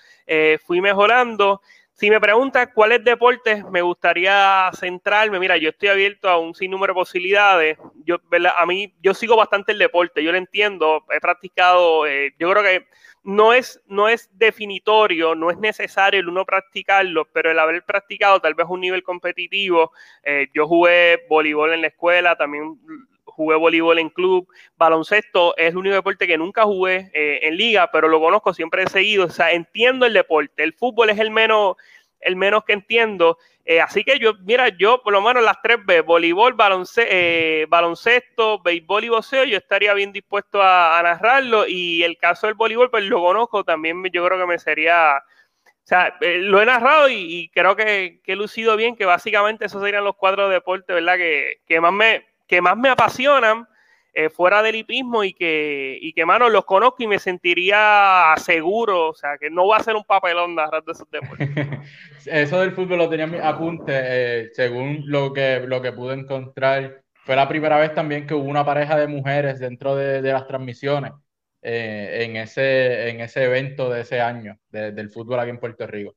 [0.64, 1.60] fui mejorando.
[2.00, 6.94] Si me preguntas cuáles deportes me gustaría centrarme, mira, yo estoy abierto a un sinnúmero
[6.94, 7.78] de posibilidades.
[8.06, 8.16] Yo,
[8.56, 12.62] a mí, yo sigo bastante el deporte, yo lo entiendo, he practicado, eh, yo creo
[12.62, 12.86] que
[13.22, 18.40] no es, no es definitorio, no es necesario el uno practicarlo, pero el haber practicado
[18.40, 22.78] tal vez un nivel competitivo, eh, yo jugué voleibol en la escuela, también
[23.24, 27.90] jugué voleibol en club, baloncesto es el único deporte que nunca jugué eh, en liga,
[27.92, 31.30] pero lo conozco, siempre he seguido, o sea, entiendo el deporte, el fútbol es el
[31.30, 31.76] menos,
[32.20, 35.78] el menos que entiendo, eh, así que yo, mira, yo por lo menos las tres
[35.84, 36.56] B, voleibol,
[36.96, 41.68] eh, baloncesto, béisbol y boxeo, yo estaría bien dispuesto a, narrarlo.
[41.68, 45.18] Y el caso del voleibol, pues lo conozco, también yo creo que me sería...
[45.18, 49.82] O sea, lo he narrado y, creo que, que, he lucido bien, que básicamente esos
[49.82, 51.16] serían los cuatro deportes, ¿verdad?
[51.16, 53.68] Que, que más me, que más me apasionan
[54.12, 59.10] eh, fuera del hipismo y que, y que, mano, los conozco y me sentiría seguro,
[59.10, 61.48] o sea, que no va a ser un papelón narrar de esos deportes.
[62.26, 66.14] Eso del fútbol lo tenía en mi apunte, eh, según lo que, lo que pude
[66.14, 67.02] encontrar.
[67.24, 71.12] Fue la primera vez también que hubo una pareja de mujeres dentro de, las transmisiones
[71.62, 76.16] eh, en, ese, en ese evento de ese año del fútbol aquí en Puerto Rico.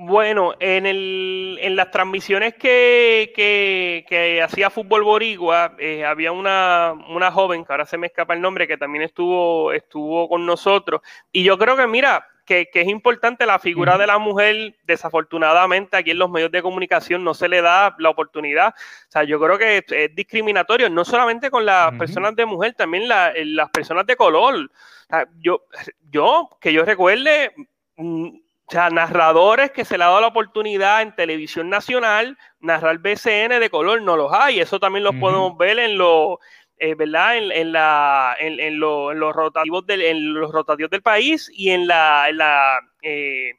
[0.00, 7.32] Bueno, en, el, en las transmisiones que, que, hacía Fútbol Boricua, eh, había una, una,
[7.32, 11.00] joven, que ahora se me escapa el nombre, que también estuvo, estuvo con nosotros.
[11.32, 16.12] Y yo creo que, mira, que, es importante la figura de la mujer, desafortunadamente aquí
[16.12, 18.68] en los medios de comunicación no se le da la oportunidad.
[18.68, 23.08] O sea, yo creo que es, discriminatorio, no solamente con las personas de mujer, también
[23.08, 24.54] las personas de color.
[24.54, 25.64] O sea, yo,
[26.08, 27.52] yo, que yo recuerde
[27.96, 28.28] mm,
[28.68, 33.60] o sea, narradores que se le ha dado la oportunidad en televisión nacional, narrar BCN
[33.60, 34.60] de color, no los hay.
[34.60, 36.36] Eso también lo podemos ver en los,
[36.76, 37.38] eh, ¿verdad?
[37.38, 42.36] En, la, en, los rotativos del, en los rotativos del país y en la, en,
[42.36, 43.52] la eh,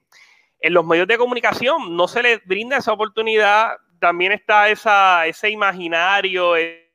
[0.59, 1.97] en los medios de comunicación.
[1.97, 3.77] No se les brinda oportunidad.
[3.99, 6.55] También está esa, ese imaginario.
[6.55, 6.88] Eh,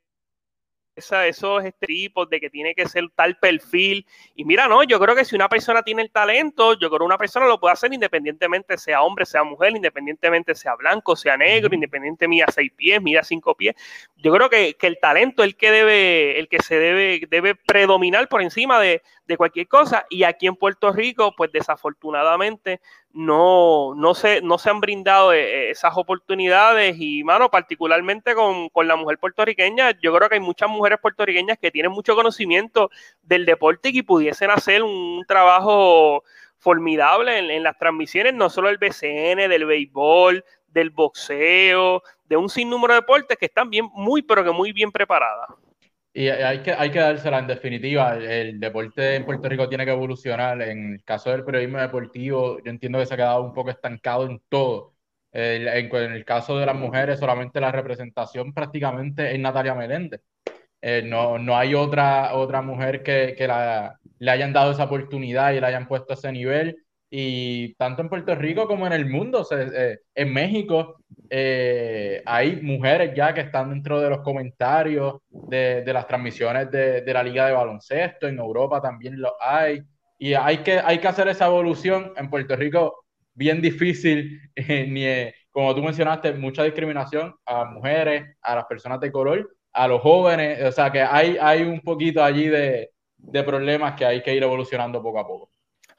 [0.97, 4.07] esos estereotipos de que tiene que ser tal perfil.
[4.35, 7.05] Y mira, no, yo creo que si una persona tiene el talento, yo creo que
[7.05, 11.75] una persona lo puede hacer independientemente sea hombre, sea mujer, independientemente sea blanco, sea negro,
[11.75, 13.75] independientemente mida seis pies, mida cinco pies.
[14.17, 18.29] Yo creo que, el talento es el que debe, el que se debe, debe predominar
[18.29, 20.07] por encima de, de cualquier cosa.
[20.11, 22.81] Y aquí en Puerto Rico, pues desafortunadamente,
[23.15, 28.97] no, no, se, no se han brindado eh, esas oportunidades y, mano, particularmente con, la
[28.97, 32.91] mujer puertorriqueña, yo creo que hay muchas mujeres puertorriqueñas que tienen mucho conocimiento
[33.23, 36.25] del deporte y que pudiesen hacer un trabajo
[36.59, 42.49] formidable en, en las transmisiones, no solo del BCN, del béisbol, del boxeo, de un
[42.49, 45.51] sinnúmero de deportes que están bien, muy, pero que muy bien preparadas.
[46.17, 48.17] Y hay que, hay que dársela en definitiva.
[48.17, 50.63] El, deporte en Puerto Rico tiene que evolucionar.
[50.63, 54.27] En el caso del periodismo deportivo, yo entiendo que se ha quedado un poco estancado
[54.27, 54.95] en todo.
[55.33, 55.67] en,
[56.13, 60.23] el caso de las mujeres, solamente la representación prácticamente es Natalia Meléndez.
[60.81, 65.53] Eh, no, no hay otra, otra mujer que, que la, le hayan dado esa oportunidad
[65.53, 69.07] y la hayan puesto a ese nivel y tanto en Puerto Rico como en el
[69.07, 70.97] mundo, eh, en México,
[71.31, 77.23] eh, hay mujeres ya que están dentro de los comentarios de, las transmisiones de, la
[77.23, 79.83] liga de baloncesto, en Europa también lo hay,
[80.19, 82.13] y hay que, hay que hacer esa evolución.
[82.17, 88.57] En Puerto Rico, bien difícil, eh, ni, como tú mencionaste, mucha discriminación a mujeres, a
[88.57, 92.49] las personas de color, a los jóvenes, o sea que hay, hay un poquito allí
[92.49, 95.54] de, de problemas que hay que ir evolucionando poco a poco.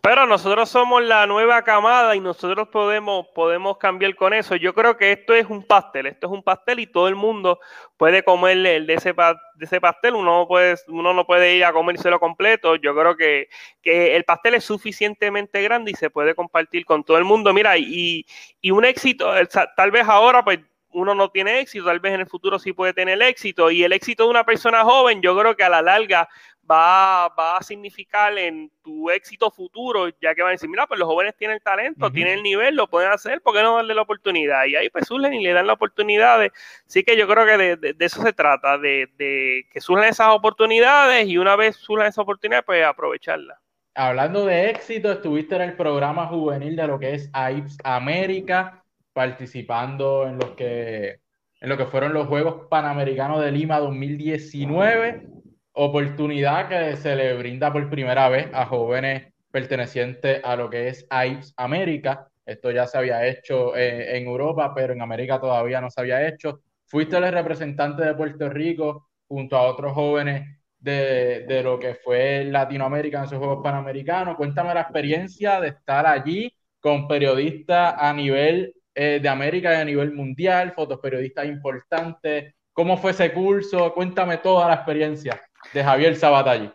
[0.05, 4.55] Pero nosotros somos la nueva camada y nosotros podemos, podemos cambiar con eso.
[4.55, 7.59] Yo creo que esto es un pastel, esto es un pastel y todo el mundo
[7.97, 10.13] puede comer el de ese, de ese pastel.
[10.13, 12.75] Uno, puede, uno no puede ir a comérselo completo.
[12.75, 13.49] Yo creo que,
[13.81, 17.51] que, el pastel es suficientemente grande y se puede compartir con todo el mundo.
[17.51, 18.27] Mira, y,
[18.61, 19.31] y un éxito,
[19.75, 20.59] tal vez ahora pues
[20.95, 23.69] uno no tiene éxito, tal vez en el futuro sí puede tener éxito.
[23.71, 26.29] Y el éxito de una persona joven, yo creo que a la larga
[26.69, 30.99] va, va a significar en tu éxito futuro, ya que van a decir, mira, pues
[30.99, 34.01] los jóvenes tienen talento, tienen el nivel, lo pueden hacer, ¿por qué no darle la
[34.01, 34.65] oportunidad?
[34.65, 36.39] Y ahí pues surgen y le dan la oportunidad.
[36.85, 41.37] sí que yo creo que de, eso se trata, de, que surjan esas oportunidades y
[41.37, 43.59] una vez surjan esas oportunidades, pues aprovecharlas.
[43.93, 50.27] Hablando de éxito, estuviste en el programa juvenil de lo que es AIPS América, participando
[50.27, 51.21] en lo que,
[51.61, 55.35] en lo que fueron los Juegos Panamericanos de Lima 2019
[55.75, 61.05] oportunidad que se le brinda por primera vez a jóvenes pertenecientes a lo que es
[61.09, 62.27] AIPS América.
[62.45, 66.27] Esto ya se había hecho eh, en Europa, pero en América todavía no se había
[66.27, 66.61] hecho.
[66.85, 72.45] Fuiste el representante de Puerto Rico junto a otros jóvenes de, de, lo que fue
[72.45, 74.35] Latinoamérica en esos Juegos Panamericanos.
[74.35, 79.85] Cuéntame la experiencia de estar allí con periodistas a nivel eh, de América y a
[79.85, 82.53] nivel mundial, fotos periodistas importantes.
[82.71, 83.93] ¿Cómo fue ese curso?
[83.93, 85.41] Cuéntame toda la experiencia
[85.73, 86.71] de Javier Sabatallí.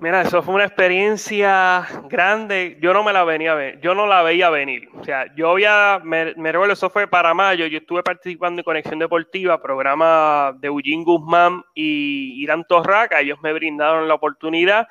[0.00, 2.78] Mira, eso fue una experiencia grande.
[2.80, 4.88] Yo no me la venía a ver, yo no la veía venir.
[4.98, 7.66] O sea, yo había, me, me recuerdo, eso fue para mayo.
[7.66, 13.20] Yo estuve participando en Conexión Deportiva, programa de Eugene Guzmán y Irán Torraca.
[13.20, 14.88] Ellos me brindaron la oportunidad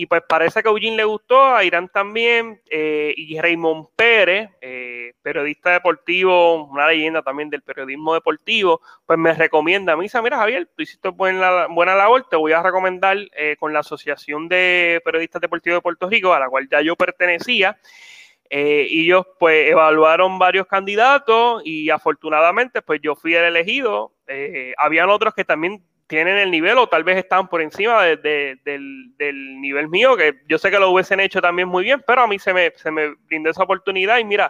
[0.00, 4.48] y pues parece que a Eugene le gustó, a Irán también, eh, y Raymond Pérez,
[4.60, 10.38] eh, periodista deportivo, una leyenda también del periodismo deportivo, pues me recomienda, me dice, mira
[10.38, 15.42] Javier, tú hiciste buena, labor, te voy a recomendar eh, con la Asociación de Periodistas
[15.42, 17.76] Deportivos de Puerto Rico, a la cual ya yo pertenecía,
[18.48, 24.12] y ellos pues evaluaron varios candidatos y afortunadamente pues yo fui el elegido.
[24.76, 28.60] Habían otros que también tienen el nivel o tal vez están por encima del,
[29.60, 32.38] nivel mío, que yo sé que lo hubiesen hecho también muy bien, pero a mí
[32.38, 34.48] se me, se me brindó esa oportunidad y mira,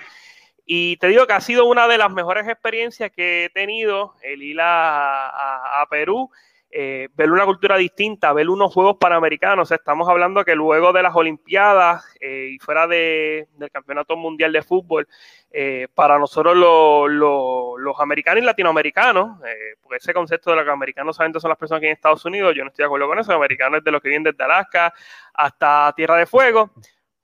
[0.64, 4.43] y te digo que ha sido una de las mejores experiencias que he tenido el
[4.43, 6.31] ir a, a Perú
[6.70, 9.70] eh, ver una cultura distinta, ver unos Juegos Panamericanos.
[9.70, 15.09] Estamos hablando que luego de las Olimpiadas eh, y fuera del Campeonato Mundial de Fútbol,
[15.50, 19.38] eh, para nosotros los americanos y latinoamericanos,
[19.81, 22.64] porque ese concepto de los americanos solamente son las personas que en Estados Unidos, yo
[22.64, 24.92] no estoy de acuerdo con eso, los americanos es de los que vienen desde Alaska
[25.33, 26.70] hasta Tierra de Fuego.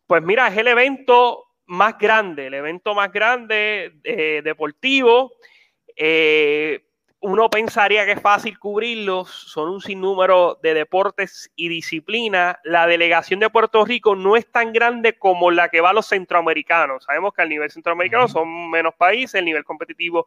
[0.07, 3.93] Pues mira, es el evento más grande, el evento más grande
[4.43, 5.33] deportivo.
[5.97, 6.84] Eh,
[7.27, 12.59] uno pensaría que es fácil cubrirlos, son un sinnúmero de deportes y disciplinas.
[12.65, 16.07] La delegación de Puerto Rico no es tan grande como la que va a los
[16.07, 17.05] centroamericanos.
[17.05, 20.27] Sabemos que al nivel centroamericano son menos países, el nivel competitivo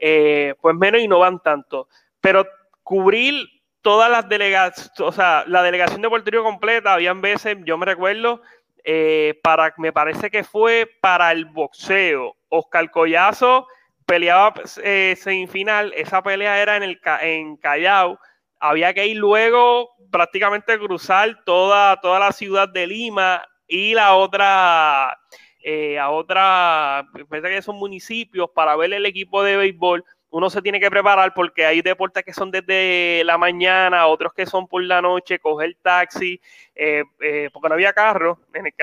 [0.00, 1.86] eh, pues menos y no van tanto.
[2.20, 2.44] Pero
[2.82, 3.46] cubrir
[3.80, 7.86] todas las delegaciones, o sea, la delegación de Puerto Rico completa, habían veces, yo me
[7.86, 8.42] recuerdo,
[8.82, 13.68] eh, para, me parece que fue para el boxeo, Oscar Collazo
[14.06, 18.18] peleaba eh, semifinal, esa pelea era en, el, en Callao,
[18.60, 25.18] había que ir luego prácticamente cruzar toda, toda la ciudad de Lima y la otra,
[25.64, 30.04] eh, a otra, parece que son municipios para ver el equipo de béisbol.
[30.30, 34.46] Uno se tiene que preparar porque hay deportes que son desde la mañana, otros que
[34.46, 36.40] son por la noche, coger taxi,
[36.74, 38.38] eh, eh, porque no había carro.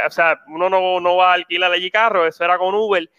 [0.05, 3.10] o sea, uno no, no va a alquilar allí carro, eso era con Uber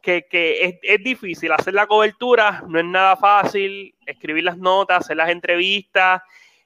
[0.00, 5.30] que, es, difícil hacer la cobertura, no es nada fácil, escribir las notas, hacer las
[5.30, 6.22] entrevistas,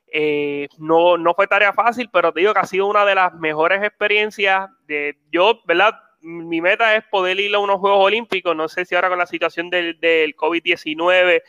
[0.06, 3.34] eh, no, no fue tarea fácil, pero te digo que ha sido una de las
[3.34, 5.94] mejores experiencias de yo, ¿verdad?
[6.20, 9.26] Mi meta es poder ir a unos Juegos Olímpicos, no sé si ahora con la
[9.26, 11.42] situación del, del COVID-19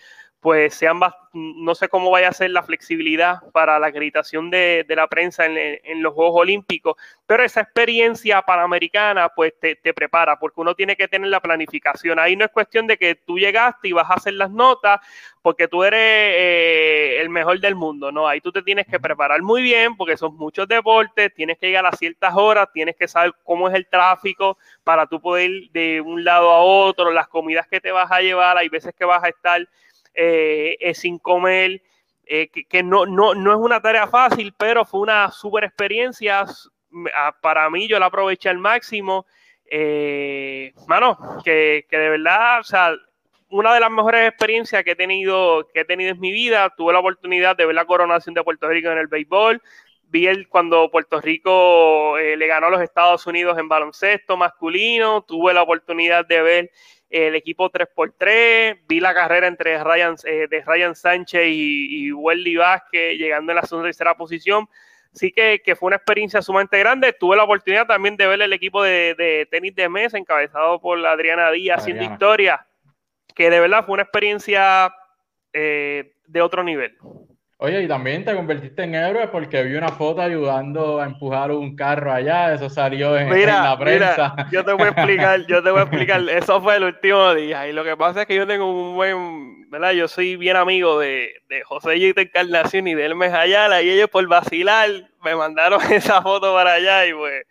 [0.46, 1.00] pues sean
[1.34, 6.04] no sé cómo vaya a ser la flexibilidad para la acreditación de, la prensa en,
[6.04, 11.30] los Juegos Olímpicos, pero esa experiencia panamericana pues te, prepara, porque uno tiene que tener
[11.32, 12.20] la planificación.
[12.20, 15.00] Ahí no es cuestión de que tú llegaste y vas a hacer las notas
[15.42, 19.42] porque tú eres eh, el mejor del mundo, no, ahí tú te tienes que preparar
[19.42, 23.34] muy bien porque son muchos deportes, tienes que llegar a ciertas horas, tienes que saber
[23.44, 27.68] cómo es el tráfico para tú poder ir de un lado a otro, las comidas
[27.68, 29.68] que te vas a llevar, hay veces que vas a estar
[30.94, 31.82] sin comer,
[32.28, 36.46] eh, que, no, no, no, es una tarea fácil, pero fue una super experiencia.
[37.42, 39.26] Para mí, yo la aproveché al máximo.
[39.70, 42.96] Eh, mano, que, que, de verdad, o sea,
[43.50, 46.74] una de las mejores experiencias que he tenido, que he tenido en mi vida.
[46.76, 49.62] Tuve la oportunidad de ver la coronación de Puerto Rico en el béisbol.
[50.08, 55.22] Vi el, cuando Puerto Rico eh, le ganó a los Estados Unidos en baloncesto masculino.
[55.24, 56.72] Tuve la oportunidad de ver
[57.16, 62.58] el equipo 3x3, vi la carrera entre Ryan, eh, de Ryan Sánchez y, y Welly
[62.58, 64.68] Vázquez llegando en la segunda y tercera posición.
[65.14, 67.14] Sí que, fue una experiencia sumamente grande.
[67.14, 71.52] Tuve la oportunidad también de ver el equipo de, tenis de mesa encabezado por Adriana
[71.52, 72.68] Díaz haciendo historia,
[73.34, 74.94] que de verdad fue una experiencia
[75.54, 76.98] eh, de otro nivel.
[77.58, 81.74] Oye, y también te convertiste en héroe porque vi una foto ayudando a empujar un
[81.74, 84.36] carro allá, eso salió en, la prensa.
[84.52, 87.66] yo te voy a explicar, yo te voy a explicar, eso fue el último día
[87.70, 89.94] y lo que pasa es que yo tengo un buen, ¿verdad?
[89.94, 94.10] Yo soy bien amigo de, de José Yito Encarnación y de Hermes Ayala y ellos
[94.10, 94.90] por vacilar
[95.24, 97.46] me mandaron esa foto para allá y pues,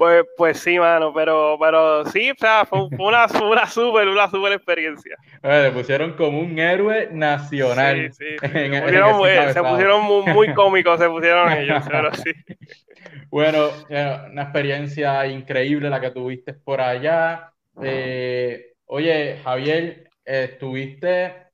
[0.00, 4.54] Pues, pues sí, mano, pero, pero sí, o sea, fue, una, una súper, una súper
[4.54, 5.14] experiencia.
[5.42, 8.10] se pusieron como un héroe nacional.
[8.10, 10.02] Sí, sí, se, pusieron,
[10.34, 12.32] muy, cómicos, se pusieron ellos, pero sí.
[13.30, 17.52] Bueno, una experiencia increíble la que tuviste por allá.
[17.82, 21.49] Eh, oye, Javier, estuviste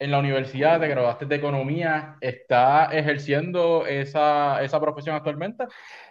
[0.00, 5.64] en la universidad, te graduaste de economía, ¿estás ejerciendo esa, esa profesión actualmente?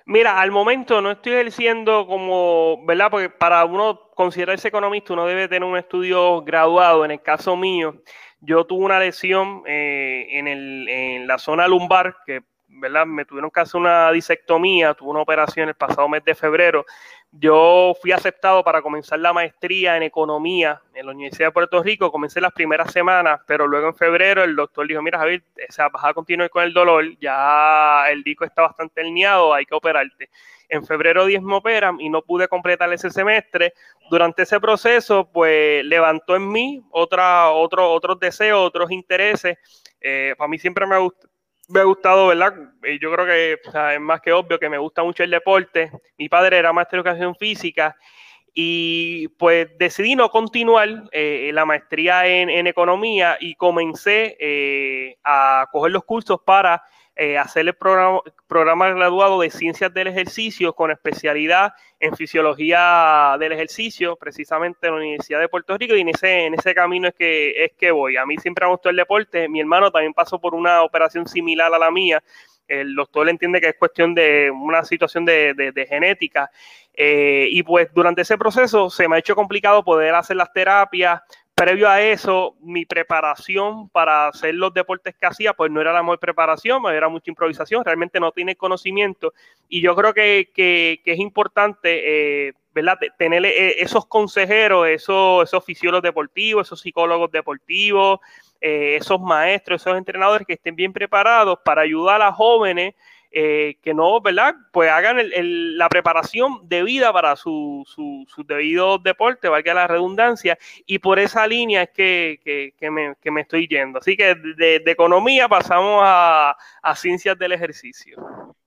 [0.06, 3.10] Mira, al momento no estoy ejerciendo como, ¿verdad?
[3.10, 7.06] Porque para uno considerarse economista uno debe tener un estudio graduado.
[7.06, 8.02] En el caso mío,
[8.42, 13.06] yo tuve una lesión eh, en, el, en la zona lumbar que ¿verdad?
[13.06, 16.86] Me tuvieron que hacer una disectomía, tuve una operación el pasado mes de febrero.
[17.32, 22.12] Yo fui aceptado para comenzar la maestría en economía en la Universidad de Puerto Rico.
[22.12, 26.06] Comencé las primeras semanas, pero luego en febrero el doctor dijo, mira Javier, esa vas
[26.06, 30.30] a continuar con el dolor, ya el disco está bastante alineado, hay que operarte.
[30.70, 33.74] En febrero 10 me operan y no pude completar ese semestre.
[34.10, 39.58] Durante ese proceso, pues levantó en mí otra, otro, otros deseos, otros intereses.
[40.02, 40.98] Eh, para mí siempre me
[41.68, 42.54] me ha gustado, ¿verdad?
[43.02, 45.92] Yo creo que es más que obvio que me gusta mucho el deporte.
[46.18, 47.96] Mi padre era maestro de educación física
[48.54, 55.92] y pues decidí no continuar eh, la maestría en, economía y comencé eh, a coger
[55.92, 56.82] los cursos para
[57.18, 63.54] eh, hacer el programa, programa graduado de ciencias del ejercicio con especialidad en fisiología del
[63.54, 67.16] ejercicio, precisamente en la Universidad de Puerto Rico, y en ese, en ese camino es
[67.16, 68.18] que, es que voy.
[68.18, 71.74] A mí siempre me gustó el deporte, mi hermano también pasó por una operación similar
[71.74, 72.22] a la mía,
[72.68, 76.52] el doctor entiende que es cuestión de una situación de, de, genética.
[76.94, 81.22] Eh, y pues durante ese proceso se me ha hecho complicado poder hacer las terapias,
[81.58, 86.04] previo a eso, mi preparación para hacer los deportes que hacía, pues no era la
[86.04, 89.34] mejor preparación, era mucha improvisación, realmente no tiene conocimiento.
[89.68, 90.52] Y yo creo que,
[91.04, 93.00] es importante, eh, ¿verdad?
[93.18, 98.20] Tener eh, esos consejeros, esos, esos deportivos, esos psicólogos deportivos,
[98.62, 102.94] eh, esos maestros, esos entrenadores que estén bien preparados para ayudar a jóvenes
[103.32, 104.56] eh, que no, ¿verdad?
[104.72, 105.18] Pues hagan
[105.78, 111.84] la preparación debida para su, su, debido deporte, valga la redundancia, y por esa línea
[111.84, 114.00] es que, me, estoy yendo.
[114.00, 116.56] Así que de, economía pasamos a,
[116.96, 118.18] ciencias del ejercicio.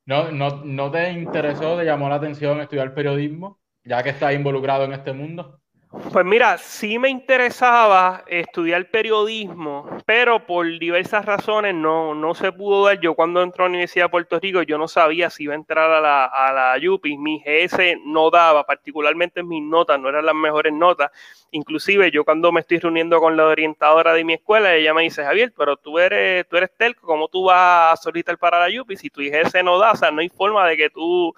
[0.05, 4.85] ¿No, no, ¿No te interesó, te llamó la atención estudiar periodismo, ya que estás involucrado
[4.85, 5.61] en este mundo?
[5.91, 12.85] Pues mira, sí me interesaba estudiar periodismo, pero por diversas razones no, no se pudo
[12.85, 13.01] dar.
[13.01, 15.57] Yo cuando entré a la Universidad de Puerto Rico, yo no sabía si iba a
[15.57, 17.19] entrar a la, a la UPI.
[17.19, 21.11] Mi GS no daba, particularmente mis notas, no eran las mejores notas.
[21.51, 25.25] Inclusive yo cuando me estoy reuniendo con la orientadora de mi escuela, ella me dice,
[25.25, 28.97] Javier, pero tú eres, tú eres telco, ¿cómo tú vas a solicitar para la UPI
[28.97, 29.91] si tu GS no da?
[29.91, 31.35] O sea, no hay forma de que tú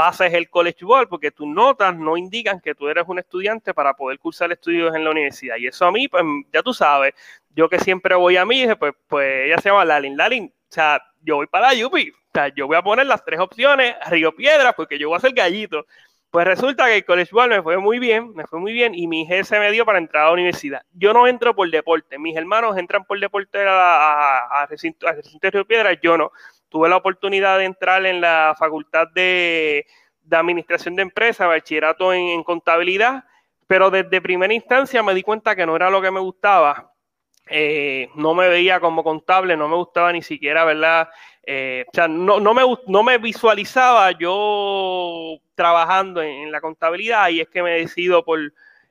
[0.00, 3.92] pases el College Board porque tus notas no indican que tú eres un estudiante para
[3.92, 5.56] poder cursar estudios en la universidad.
[5.58, 7.12] Y eso a mí, pues ya tú sabes,
[7.54, 10.16] yo que siempre voy a mí, pues, pues ella se llama Lalin.
[10.16, 13.22] Lalin, o sea, yo voy para la UPI, o sea, yo voy a poner las
[13.22, 15.84] tres opciones, Río Piedra, porque yo voy a ser gallito.
[16.30, 19.06] Pues resulta que el College Board me fue muy bien, me fue muy bien y
[19.06, 20.80] mi GS me dio para entrar a la universidad.
[20.94, 25.50] Yo no entro por deporte, mis hermanos entran por deporte a, a, recinto, a recinto
[25.50, 26.32] Río Piedra, yo no
[26.70, 29.86] tuve la oportunidad de entrar en la facultad de,
[30.30, 33.24] administración de empresas, bachillerato en, contabilidad,
[33.66, 36.92] pero desde primera instancia me di cuenta que no era lo que me gustaba.
[37.48, 41.08] Eh, no me veía como contable, no me gustaba ni siquiera, ¿verdad?
[41.44, 47.48] Eh, o sea, no, me, no me visualizaba yo trabajando en, la contabilidad y es
[47.48, 48.38] que me decido por,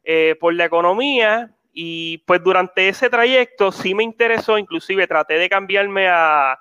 [0.03, 5.47] eh, por la economía y pues durante ese trayecto sí me interesó, inclusive traté de
[5.47, 6.59] cambiarme a,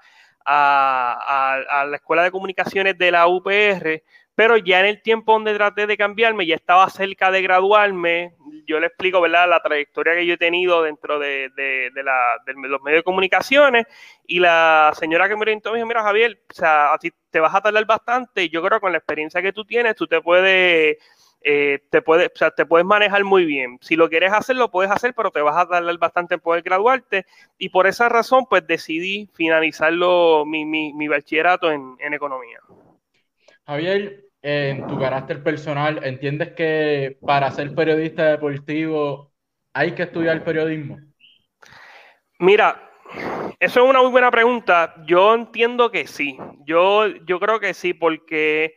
[0.51, 4.03] a, la Escuela de Comunicaciones de la UPR,
[4.34, 8.34] pero ya en el tiempo donde traté de cambiarme, ya estaba cerca de graduarme.
[8.66, 11.51] Yo le explico, ¿verdad?, la trayectoria que yo he tenido dentro de,
[12.46, 13.86] los medios de comunicaciones.
[14.26, 17.40] Y la señora que me orientó me dijo: Mira, Javier, o sea, a ti te
[17.40, 18.49] vas a tardar bastante.
[18.49, 20.99] Yo creo que con la experiencia que tú tienes, tú te puedes
[21.41, 23.78] eh, te, puedes, te puedes manejar muy bien.
[23.80, 26.62] Si lo quieres hacer, lo puedes hacer, pero te vas a tardar bastante en poder
[26.62, 27.26] graduarte.
[27.59, 32.59] Y por esa razón, pues decidí finalizarlo, mi, mi, bachillerato en, economía.
[33.66, 39.32] Javier, en tu carácter personal, ¿entiendes que para ser periodista deportivo
[39.72, 40.99] hay que estudiar periodismo?
[42.41, 42.91] Mira,
[43.61, 44.95] eso es una muy buena pregunta.
[45.07, 46.36] Yo entiendo que sí.
[46.64, 48.74] Yo, yo creo que sí, porque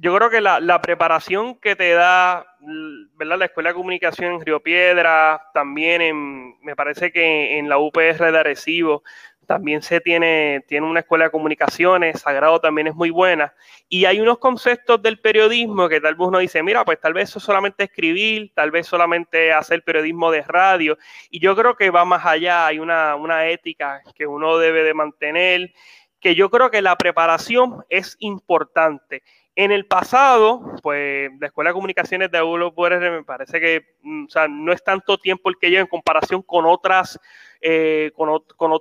[0.00, 2.46] yo creo que la, preparación que te da
[3.14, 3.38] ¿verdad?
[3.38, 8.30] la Escuela de Comunicación en Río Piedra, también en, me parece que en la UPR
[8.30, 9.02] de Arecibo,
[9.46, 13.54] también se tiene, tiene una escuela de comunicaciones, Sagrado también es muy buena,
[13.88, 17.30] y hay unos conceptos del periodismo que tal vez uno dice, mira, pues tal vez
[17.30, 20.98] eso solamente escribir, tal vez solamente hacer periodismo de radio,
[21.30, 24.92] y yo creo que va más allá, hay una, una ética que uno debe de
[24.92, 25.72] mantener,
[26.20, 29.22] que yo creo que la preparación es importante.
[29.60, 34.30] En el pasado, pues la Escuela de Comunicaciones de Aulo me parece que mm, o
[34.30, 37.18] sea, no es tanto tiempo el que lleva en comparación con otras,
[37.60, 38.72] eh, con, con, con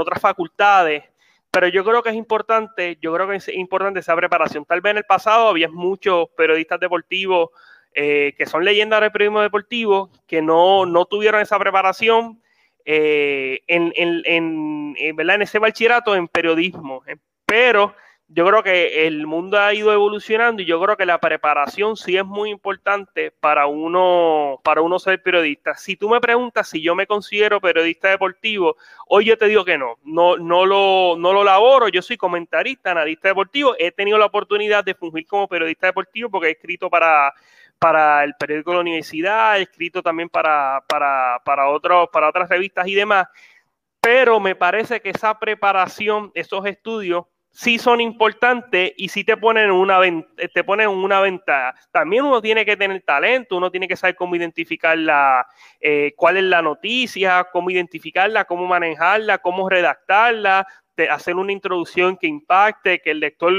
[0.00, 1.02] otras facultades,
[1.50, 4.64] pero yo creo que es importante, yo creo que es importante esa preparación.
[4.64, 7.50] Tal vez en el pasado había muchos periodistas deportivos
[7.92, 12.40] eh, que son leyendas del periodismo deportivo que no, no tuvieron esa preparación
[12.84, 15.34] eh, en, en, en, ¿verdad?
[15.34, 17.02] en ese bachillerato en periodismo,
[17.44, 17.96] pero
[18.34, 22.16] yo creo que el mundo ha ido evolucionando y yo creo que la preparación sí
[22.16, 25.74] es muy importante para uno, para uno ser periodista.
[25.74, 28.76] Si tú me preguntas si yo me considero periodista deportivo,
[29.06, 32.92] hoy yo te digo que no, no, no, lo, no lo laboro, yo soy comentarista,
[32.92, 37.34] analista deportivo, he tenido la oportunidad de fungir como periodista deportivo porque he escrito para,
[37.78, 42.48] para el periódico de la universidad, he escrito también para, para, para, otros, para otras
[42.48, 43.28] revistas y demás,
[44.00, 49.70] pero me parece que esa preparación, esos estudios, sí son importantes y sí te ponen
[49.70, 50.00] una,
[50.52, 51.74] te ponen una ventaja.
[51.90, 55.46] También uno tiene que tener talento, uno tiene que saber cómo identificarla,
[55.80, 60.66] eh, cuál es la noticia, cómo identificarla, cómo manejarla, cómo redactarla,
[61.10, 63.52] hacer una introducción que impacte, que el lector,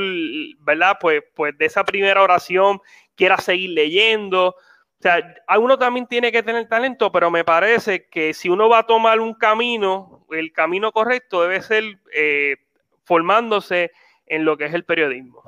[0.59, 0.97] ¿verdad?
[0.99, 2.81] Pues, pues de esa primera oración
[3.15, 4.49] quiera seguir leyendo.
[4.49, 8.79] O sea, uno también tiene que tener talento, pero me parece que si uno va
[8.79, 11.83] a tomar un camino, el camino correcto debe ser
[12.13, 12.55] eh,
[13.03, 13.91] formándose
[14.25, 15.43] en lo que es el periodismo.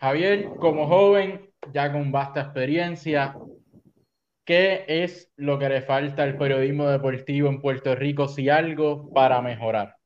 [0.00, 3.36] Javier, como joven, ya con vasta experiencia,
[4.44, 9.42] ¿qué es lo que le falta al periodismo deportivo en Puerto Rico, si algo, para
[9.42, 9.96] mejorar?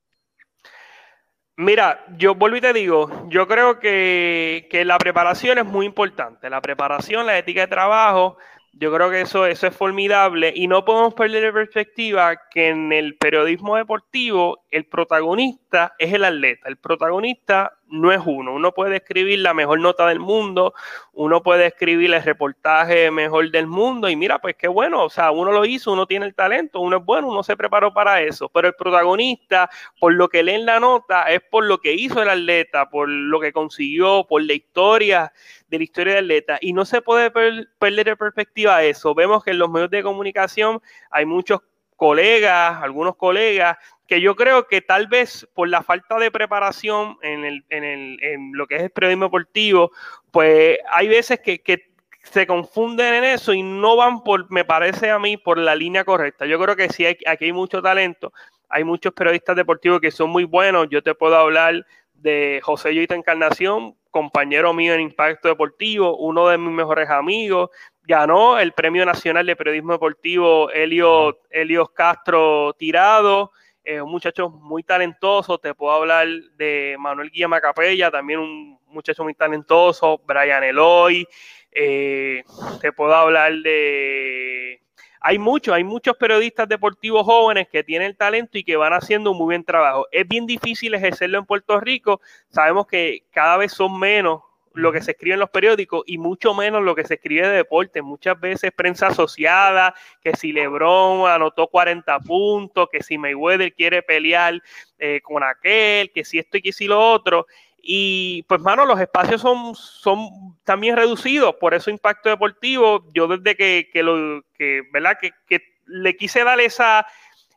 [1.57, 6.49] Mira, yo vuelvo y te digo, yo creo que, que, la preparación es muy importante.
[6.49, 8.39] La preparación, la ética de trabajo,
[8.73, 12.93] yo creo que eso, eso es formidable y no podemos perder de perspectiva que en
[12.93, 16.69] el periodismo deportivo el protagonista es el atleta.
[16.69, 18.55] El protagonista no es uno.
[18.55, 20.73] Uno puede escribir la mejor nota del mundo,
[21.13, 25.31] uno puede escribir el reportaje mejor del mundo y mira, pues qué bueno, o sea,
[25.31, 28.49] uno lo hizo, uno tiene el talento, uno es bueno, uno se preparó para eso,
[28.49, 29.69] pero el protagonista,
[30.01, 33.11] por lo que lee en la nota, es por lo que hizo el atleta, por
[33.11, 35.33] lo que consiguió, por la historia
[35.69, 39.15] de la historia del atleta y no se puede perder de perspectiva eso.
[39.15, 41.61] Vemos que en los medios de comunicación hay muchos
[42.03, 43.79] colegas, algunos colegas
[44.09, 48.19] que yo creo que tal vez por la falta de preparación en, el, en, el,
[48.21, 49.93] en lo que es el periodismo deportivo,
[50.33, 51.93] pues hay veces que, que,
[52.25, 56.05] se confunden en eso y no van por, me parece a mí, por la línea
[56.05, 56.45] correcta.
[56.45, 58.33] Yo creo que sí, hay, aquí hay mucho talento,
[58.69, 60.89] hay muchos periodistas deportivos que son muy buenos.
[60.91, 66.59] Yo te puedo hablar de José Yoita Encarnación, compañero mío en Impacto Deportivo, uno de
[66.59, 67.71] mis mejores amigos,
[68.05, 73.53] ganó el Premio Nacional de Periodismo Deportivo Helios, Helios Castro Tirado,
[73.85, 79.25] eh, un muchacho muy talentoso, te puedo hablar de Manuel Guillama Capella, también un muchacho
[79.25, 81.27] muy talentoso, Brian Eloy,
[81.73, 82.45] eh,
[82.81, 84.81] te puedo hablar de...
[85.25, 89.31] Hay muchos, hay muchos periodistas deportivos jóvenes que tienen el talento y que van haciendo
[89.31, 90.09] un muy buen trabajo.
[90.11, 94.43] Es bien difícil ejercerlo en Puerto Rico, sabemos que cada vez son menos
[94.75, 97.57] lo que se escribe en los periódicos y mucho menos lo que se escribe de
[97.57, 98.03] deporte.
[98.03, 104.63] Muchas veces prensa asociada, que si LeBron anotó 40 puntos, que si Mayweather quiere pelear
[104.99, 107.47] eh, con aquel, que si esto y que si lo otro.
[107.83, 113.05] Y pues, mano, los espacios son, son también reducidos, por eso impacto deportivo.
[113.13, 115.19] Yo desde que, que lo que, ¿verdad?
[115.21, 117.07] Que, que le quise dar esa,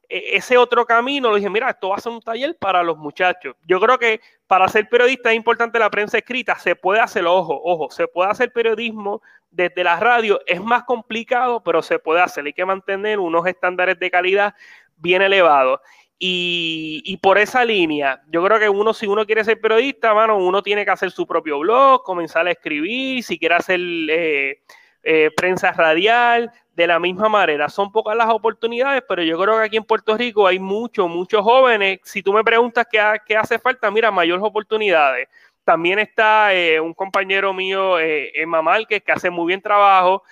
[0.09, 3.55] ese otro camino, le dije, mira, esto va a ser un taller para los muchachos.
[3.67, 7.59] Yo creo que para ser periodista es importante la prensa escrita, se puede hacer, ojo,
[7.63, 12.45] ojo, se puede hacer periodismo desde la radio, es más complicado, pero se puede hacer,
[12.45, 14.53] hay que mantener unos estándares de calidad
[14.97, 15.79] bien elevados.
[16.17, 20.37] Y, y, por esa línea, yo creo que uno, si uno quiere ser periodista, mano,
[20.37, 24.61] uno tiene que hacer su propio blog, comenzar a escribir, si quiere hacer eh,
[25.07, 27.69] eh, prensa radial, de la misma manera.
[27.69, 31.43] Son pocas las oportunidades, pero yo creo que aquí en Puerto Rico hay muchos, muchos
[31.43, 31.99] jóvenes.
[32.03, 35.29] Si tú me preguntas qué, qué hace falta, mira, mayores oportunidades.
[35.63, 40.23] También está eh, un compañero mío, eh, Emma Márquez, que hace muy bien trabajo.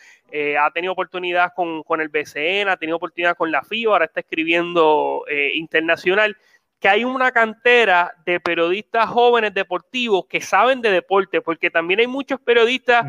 [0.59, 4.21] Ha tenido oportunidad con, con, el BCN, ha tenido oportunidad con la FIO, ahora está
[4.21, 6.35] escribiendo internacional
[6.79, 12.07] que hay una cantera de periodistas jóvenes deportivos que saben de deporte, porque también hay
[12.07, 13.05] muchos periodistas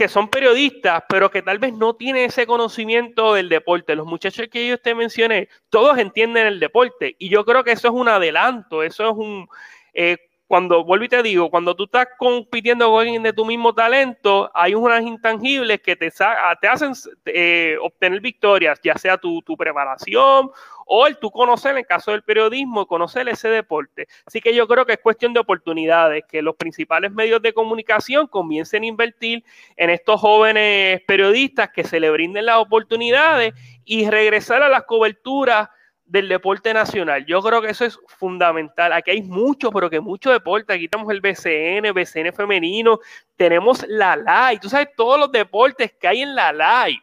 [0.00, 3.94] que son periodistas, pero que tal vez no tienen ese conocimiento del deporte.
[3.94, 7.88] Los muchachos que yo te mencioné, todos entienden el deporte y yo creo que eso
[7.88, 9.46] es un adelanto, eso es un...
[9.92, 10.16] Eh,
[10.50, 14.50] cuando, vuelvo y te digo, cuando tú estás compitiendo con alguien de tu mismo talento,
[14.52, 16.92] hay unas intangibles que te, te hacen
[17.26, 20.50] eh, obtener victorias, ya sea tu, tu, preparación
[20.86, 24.08] o el tú conocer, en el caso del periodismo, conocer ese deporte.
[24.26, 28.26] Así que yo creo que es cuestión de oportunidades, que los principales medios de comunicación
[28.26, 29.44] comiencen a invertir
[29.76, 35.68] en estos jóvenes periodistas que se le brinden las oportunidades y regresar a las coberturas
[36.10, 37.24] del deporte nacional.
[37.24, 38.92] Yo creo que eso es fundamental.
[38.92, 40.72] Aquí hay mucho, pero que mucho deporte.
[40.72, 42.98] Aquí tenemos el BCN, BCN femenino,
[43.36, 44.58] tenemos la LAI.
[44.58, 47.00] Tú sabes todos los deportes que hay en la LAI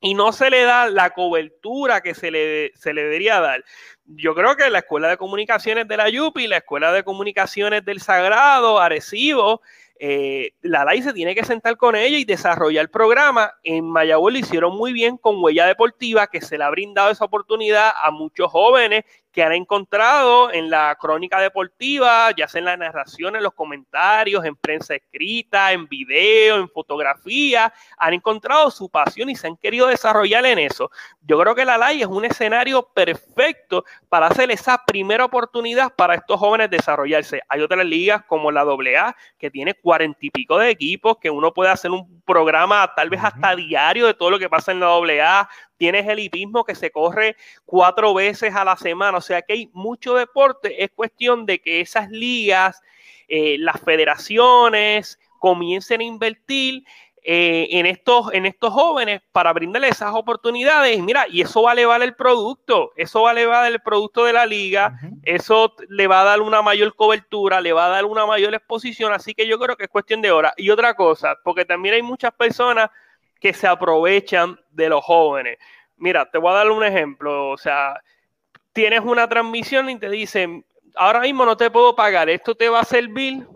[0.00, 3.62] y no se le da la cobertura que se le, se le debería dar.
[4.06, 8.00] Yo creo que la Escuela de Comunicaciones de la YUPI, la Escuela de Comunicaciones del
[8.00, 9.60] Sagrado, Arecibo,
[10.00, 13.52] eh, la LAI se tiene que sentar con ella y desarrollar el programa.
[13.62, 17.24] En Mayagüez lo hicieron muy bien con Huella Deportiva, que se le ha brindado esa
[17.24, 22.76] oportunidad a muchos jóvenes que han encontrado en la crónica deportiva, ya sea en la
[22.76, 29.30] narración, en los comentarios, en prensa escrita, en video, en fotografía, han encontrado su pasión
[29.30, 30.90] y se han querido desarrollar en eso.
[31.20, 36.14] Yo creo que la LAI es un escenario perfecto para hacer esa primera oportunidad para
[36.14, 37.42] estos jóvenes desarrollarse.
[37.48, 41.52] Hay otras ligas como la AA que tiene cuarenta y pico de equipos, que uno
[41.52, 44.88] puede hacer un programa tal vez hasta diario de todo lo que pasa en la
[44.88, 45.48] AA,
[45.78, 49.70] tienes el hipismo que se corre cuatro veces a la semana, o sea que hay
[49.72, 52.82] mucho deporte, es cuestión de que esas ligas,
[53.28, 56.84] eh, las federaciones comiencen a invertir
[57.22, 60.98] eh, en, estos, en estos jóvenes para brindarles esas oportunidades.
[61.02, 64.32] Mira, y eso va a elevar el producto, eso va a elevar el producto de
[64.32, 68.24] la liga, eso le va a dar una mayor cobertura, le va a dar una
[68.24, 70.54] mayor exposición, así que yo creo que es cuestión de hora.
[70.56, 72.88] Y otra cosa, porque también hay muchas personas
[73.40, 75.58] que se aprovechan de los jóvenes.
[75.96, 77.50] Mira, te voy a dar un ejemplo.
[77.50, 78.00] O sea,
[78.72, 80.64] tienes una transmisión y te dicen,
[80.94, 83.46] ahora mismo no te puedo pagar, esto te va a servir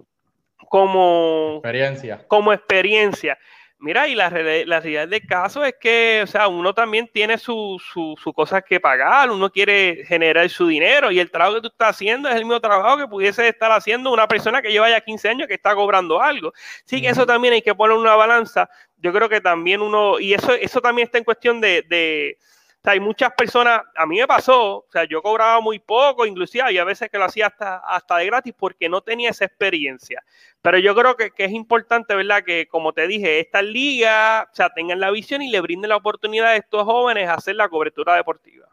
[0.68, 2.24] como experiencia.
[2.28, 3.38] Como experiencia.
[3.84, 7.82] Mira, y la, la, realidad del caso es que, o sea, uno también tiene sus
[7.82, 11.66] su, su cosas que pagar, uno quiere generar su dinero y el trabajo que tú
[11.66, 15.00] estás haciendo es el mismo trabajo que pudiese estar haciendo una persona que lleva ya
[15.00, 16.52] 15 años que está cobrando algo.
[16.84, 18.70] Sí, que eso también hay que poner una balanza.
[18.98, 22.38] Yo creo que también uno, y eso, eso también está en cuestión de,
[22.82, 26.64] sea, hay muchas personas, a mí me pasó, o sea, yo cobraba muy poco, inclusive
[26.64, 30.22] hay a veces que lo hacía hasta, hasta de gratis porque no tenía esa experiencia.
[30.60, 32.42] Pero yo creo que, es importante, ¿verdad?
[32.44, 35.96] Que como te dije, estas ligas, o sea, tengan la visión y le brinden la
[35.96, 38.66] oportunidad a estos jóvenes a hacer la cobertura deportiva.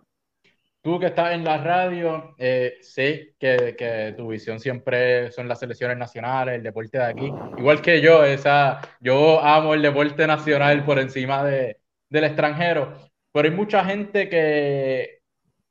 [0.82, 5.60] Tú que estás en la radio, eh, sé que, que, tu visión siempre son las
[5.60, 7.34] selecciones nacionales, el deporte de aquí.
[7.57, 11.78] Igual que yo, esa, yo amo el deporte nacional por encima de,
[12.10, 13.09] del extranjero.
[13.32, 15.20] Pero hay mucha gente que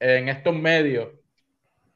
[0.01, 1.09] en estos medios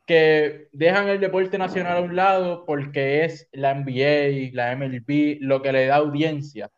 [0.06, 5.62] que dejan el deporte nacional a un lado porque es la NBA, la MLB, lo
[5.62, 6.68] que le da audiencia.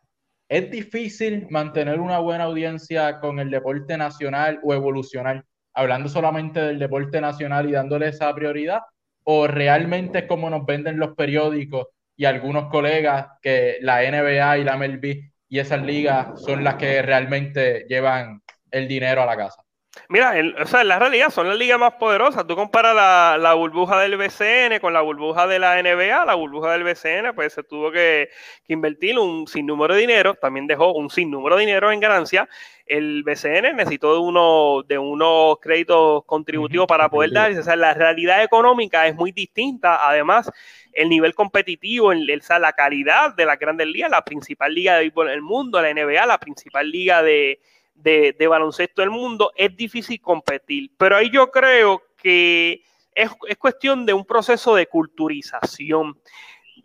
[0.47, 6.77] Es difícil mantener una buena audiencia con el deporte nacional o evolucionar, hablando solamente del
[6.77, 8.81] deporte nacional y dándole esa prioridad,
[9.23, 14.63] o realmente es como nos venden los periódicos y algunos colegas que la NBA y
[14.63, 19.65] la MLB y esas ligas son las que realmente llevan el dinero a la casa.
[20.09, 22.45] Mira, o sea, en la realidad son las ligas más poderosas.
[22.45, 26.25] Tú comparas la, burbuja del BCN con la burbuja de la NBA.
[26.25, 28.29] La burbuja del BCN, pues se tuvo que,
[28.67, 30.35] invertir un sinnúmero de dinero.
[30.35, 32.47] También dejó un sinnúmero de dinero en ganancia.
[32.85, 37.51] El BCN necesitó de, uno, de unos créditos contributivos para poder dar.
[37.51, 40.07] O sea, la realidad económica es muy distinta.
[40.07, 40.51] Además,
[40.93, 42.27] el nivel competitivo, el,
[42.59, 46.25] la calidad de la grandes ligas, la principal liga de béisbol del mundo, la NBA,
[46.27, 47.59] la principal liga de
[47.95, 50.91] de, baloncesto del mundo, es difícil competir.
[50.97, 52.83] Pero ahí yo creo que
[53.13, 56.19] es, cuestión de un proceso de culturización.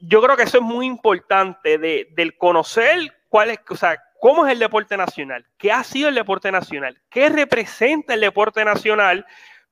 [0.00, 4.46] Yo creo que eso es muy importante, de, del conocer cuál es, o sea, cómo
[4.46, 9.26] es el deporte nacional, qué ha sido el deporte nacional, qué representa el deporte nacional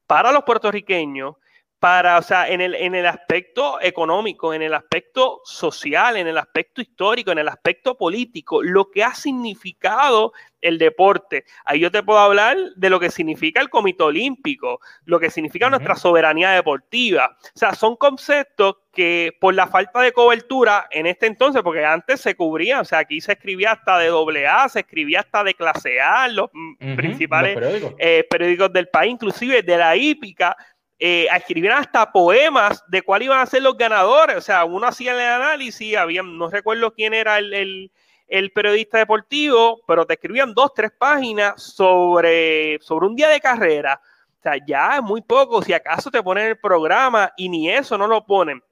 [0.06, 1.36] para los puertorriqueños,
[1.78, 6.36] para, o sea, en el, en el aspecto económico, en el aspecto social, en el
[6.36, 11.44] aspecto histórico, en el aspecto político, lo que ha significado el deporte.
[11.64, 15.70] Ahí yo te puedo hablar de lo que significa el Comité Olímpico, lo que significa
[15.70, 17.36] nuestra soberanía deportiva.
[17.40, 22.20] O sea, son conceptos que por la falta de cobertura en este entonces, porque antes
[22.20, 25.54] se cubría, o sea, aquí se escribía hasta de doble A, se escribía hasta de
[25.54, 26.50] clase A, los
[26.96, 27.94] principales periódicos.
[27.98, 30.56] Eh, periódicos del país, inclusive de la hípica
[30.98, 34.36] eh, escribieron hasta poemas de cuál iban a ser los ganadores.
[34.36, 37.90] O sea, uno hacía el análisis, había, no recuerdo quién era el,
[38.26, 44.00] el periodista deportivo, pero te escribían dos, tres páginas sobre, sobre un día de carrera.
[44.38, 47.96] O sea, ya es muy poco, si acaso te ponen el programa y ni eso
[47.98, 48.62] no lo ponen.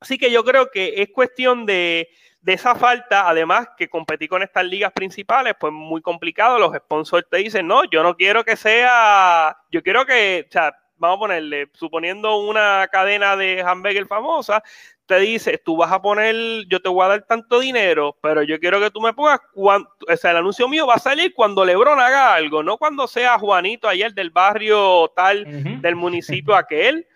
[0.00, 2.08] Así que yo creo que es cuestión de,
[2.40, 6.58] de esa falta, además que competí con estas ligas principales, pues muy complicado.
[6.58, 10.72] Los sponsors te dicen, no, yo no quiero que sea, yo quiero que, o sea,
[10.98, 14.62] vamos a ponerle, suponiendo una cadena de hamburger famosa,
[15.06, 16.36] te dice, tú vas a poner,
[16.68, 19.88] yo te voy a dar tanto dinero, pero yo quiero que tú me pongas, cuando,
[20.06, 23.38] o sea, el anuncio mío va a salir cuando Lebron haga algo, no cuando sea
[23.38, 27.06] Juanito ayer del barrio tal, del municipio aquel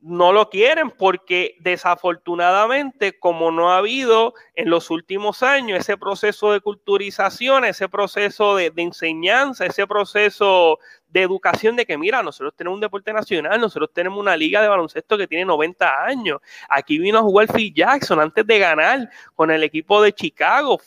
[0.00, 6.52] no lo quieren porque desafortunadamente como no ha habido en los últimos años ese proceso
[6.52, 10.78] de culturización, ese proceso de, enseñanza, ese proceso
[11.08, 14.68] de educación de que mira, nosotros tenemos un deporte nacional, nosotros tenemos una liga de
[14.68, 16.40] baloncesto que tiene 90 años.
[16.68, 20.80] Aquí vino a jugar Phil Jackson antes de ganar con el equipo de Chicago.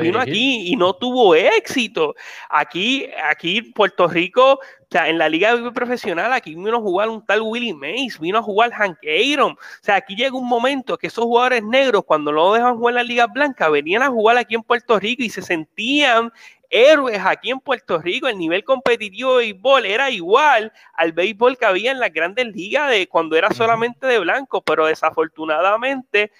[0.00, 2.14] Vino aquí y no tuvo éxito.
[2.50, 4.58] Aquí, aquí Puerto Rico, o
[4.90, 8.42] sea, en la liga profesional, aquí vino a jugar un tal Willie Mays, vino a
[8.42, 9.52] jugar Hank Aaron.
[9.52, 12.96] O sea, aquí llega un momento que esos jugadores negros, cuando no dejan jugar en
[12.96, 16.32] la liga blanca, venían a jugar aquí en Puerto Rico y se sentían
[16.68, 18.26] héroes aquí en Puerto Rico.
[18.26, 22.90] El nivel competitivo de béisbol era igual al béisbol que había en las grandes ligas
[22.90, 26.32] de cuando era solamente de blanco, pero desafortunadamente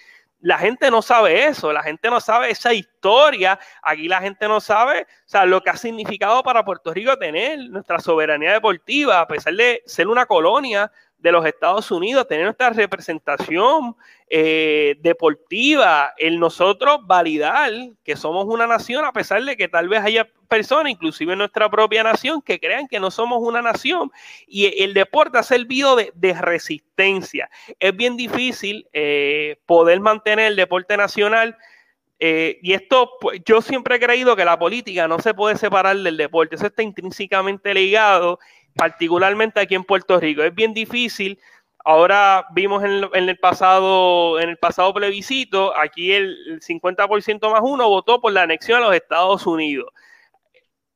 [0.47, 4.61] la gente no sabe eso, la gente no sabe esa historia, aquí la gente no
[4.61, 9.27] sabe, o sea, lo que ha significado para Puerto Rico tener nuestra soberanía deportiva, a
[9.27, 13.97] pesar de ser una colonia de los Estados Unidos, tener nuestra representación
[14.29, 17.73] eh, deportiva, el nosotros validar
[18.05, 21.71] que somos una nación, a pesar de que tal vez haya personas, inclusive en nuestra
[21.71, 24.11] propia nación, que crean que no somos una nación.
[24.47, 27.49] Y el deporte ha servido de, resistencia.
[27.81, 31.57] Es bien difícil eh, poder mantener el deporte nacional.
[32.19, 35.97] Eh, y esto, pues, yo siempre he creído que la política no se puede separar
[35.97, 38.39] del deporte, eso está intrínsecamente ligado
[38.77, 40.43] particularmente aquí en Puerto Rico.
[40.43, 41.39] Es bien difícil.
[41.85, 48.21] Ahora vimos en, el pasado en el pasado plebiscito, aquí el, 50% más uno votó
[48.21, 49.87] por la anexión a los Estados Unidos.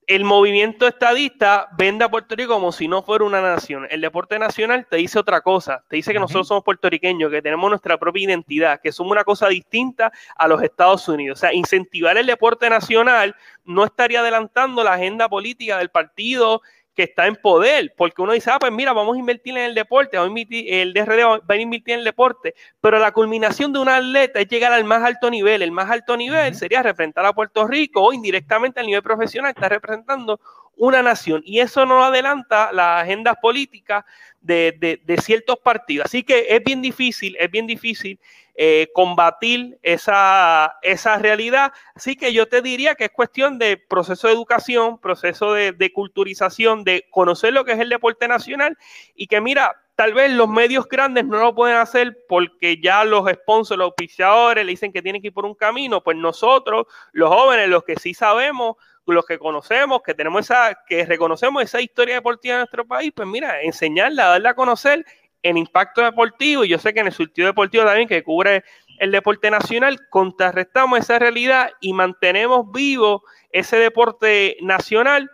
[0.09, 3.87] El movimiento estadista vende a Puerto Rico como si no fuera una nación.
[3.89, 5.85] El deporte nacional te dice otra cosa.
[5.89, 9.47] Te dice que nosotros somos puertorriqueños, que tenemos nuestra propia identidad, que somos una cosa
[9.47, 11.39] distinta a los Estados Unidos.
[11.39, 16.63] O sea, incentivar el deporte nacional no estaría adelantando la agenda política del partido
[16.95, 19.75] que está en poder, porque uno dice, ah, pues mira, vamos a invertir en el
[19.75, 23.73] deporte, vamos a invertir, el DRD va a invertir en el deporte, pero la culminación
[23.73, 27.25] de un atleta es llegar al más alto nivel, el más alto nivel sería representar
[27.27, 30.41] a Puerto Rico o indirectamente al nivel profesional, está representando
[30.81, 34.05] una nación, y eso no adelanta las agendas políticas
[34.41, 38.19] de, de ciertos partidos, así que es bien difícil, es bien difícil
[38.63, 41.73] eh, combatir esa, esa realidad.
[41.95, 46.85] Así que yo te diría que es cuestión de proceso de educación, proceso de, culturización,
[46.85, 48.77] de conocer lo que es el deporte nacional.
[49.15, 53.27] Y que mira, tal vez los medios grandes no lo pueden hacer porque ya los
[53.31, 57.31] sponsors, los auspiciadores le dicen que tienen que ir por un camino, pues nosotros, los
[57.31, 58.77] jóvenes, los que sí sabemos,
[59.15, 63.29] los que conocemos, que tenemos esa, que reconocemos esa historia deportiva de nuestro país, pues
[63.29, 65.05] mira, enseñarla, darla a conocer
[65.43, 68.65] en impacto deportivo, y yo sé que en el surtido deportivo también, que cubre
[68.99, 75.31] el deporte nacional, contrarrestamos esa realidad y mantenemos vivo ese deporte nacional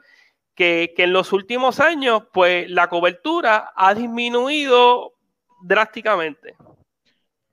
[0.54, 5.14] que, en los últimos años, pues la cobertura ha disminuido
[5.62, 6.54] drásticamente.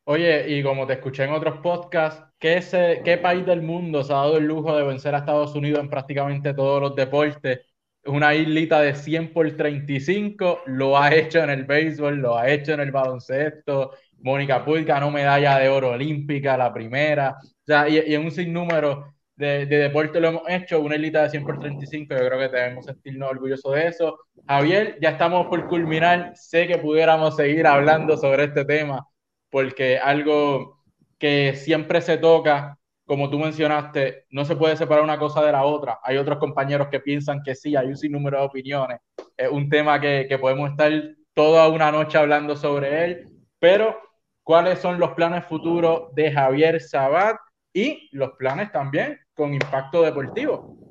[0.05, 2.61] Oye, y como te escuché en otros podcasts, ¿qué,
[3.05, 5.89] ¿qué país del mundo se ha dado el lujo de vencer a Estados Unidos en
[5.89, 7.61] prácticamente todos los deportes?
[8.05, 12.73] una islita de 100 por 35, lo ha hecho en el béisbol, lo ha hecho
[12.73, 13.91] en el baloncesto.
[14.19, 17.37] Mónica Puig ganó medalla de oro olímpica, la primera.
[17.41, 21.29] O sea, y, en un sinnúmero de, de deportes lo hemos hecho, una islita de
[21.29, 24.19] 100 por 35, yo creo que debemos sentirnos orgullosos de eso.
[24.47, 26.33] Javier, ya estamos por culminar.
[26.35, 29.05] Sé que pudiéramos seguir hablando sobre este tema,
[29.53, 30.79] porque algo
[31.19, 35.65] que siempre se toca como tú mencionaste, no se puede separar una cosa de la
[35.65, 35.99] otra.
[36.03, 38.99] Hay otros compañeros que piensan que sí, hay un sinnúmero de opiniones.
[39.37, 40.91] Es un tema que, que podemos estar
[41.33, 43.27] toda una noche hablando sobre él,
[43.59, 43.99] pero
[44.41, 47.35] ¿cuáles son los planes futuros de Javier Sabat
[47.73, 50.82] y los planes también con impacto deportivo?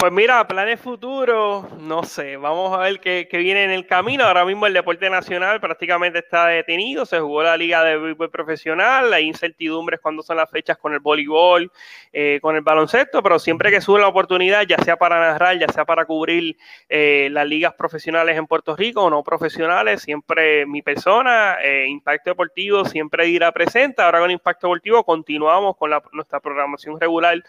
[0.00, 4.24] Pues mira, planes futuros, no sé, vamos a ver qué, viene en el camino.
[4.24, 9.12] Ahora mismo el deporte nacional prácticamente está detenido, se jugó la liga de béisbol profesional,
[9.12, 11.70] hay incertidumbres cuando son las fechas con el voleibol,
[12.14, 15.68] eh, con el baloncesto, pero siempre que sube la oportunidad, ya sea para narrar, ya
[15.68, 16.56] sea para cubrir
[16.88, 22.30] eh, las ligas profesionales en Puerto Rico o no profesionales, siempre mi persona, eh, Impacto
[22.30, 24.00] Deportivo, siempre irá presente.
[24.00, 27.42] Ahora con Impacto Deportivo continuamos con la, nuestra programación regular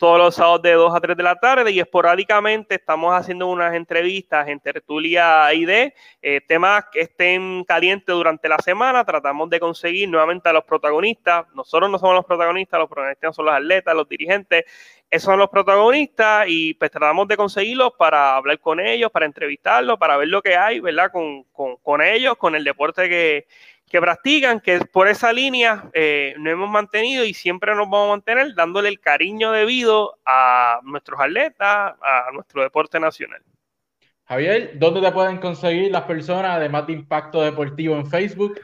[0.00, 3.74] todos los sábados de 2 a 3 de la tarde y esporádicamente estamos haciendo unas
[3.74, 5.92] entrevistas en tertulia ID,
[6.22, 11.44] eh, temas que estén calientes durante la semana, tratamos de conseguir nuevamente a los protagonistas,
[11.54, 14.64] nosotros no somos los protagonistas, los protagonistas son los atletas, los dirigentes,
[15.10, 19.98] esos son los protagonistas y pues tratamos de conseguirlos para hablar con ellos, para entrevistarlos,
[19.98, 21.12] para ver lo que hay, ¿verdad?
[21.12, 23.46] Con, con, con ellos, con el deporte que,
[23.90, 28.10] que practican, que por esa línea eh, nos hemos mantenido y siempre nos vamos a
[28.10, 33.42] mantener dándole el cariño debido a nuestros atletas, a nuestro deporte nacional.
[34.26, 38.60] Javier, ¿dónde te pueden conseguir las personas, además de Impacto Deportivo en Facebook?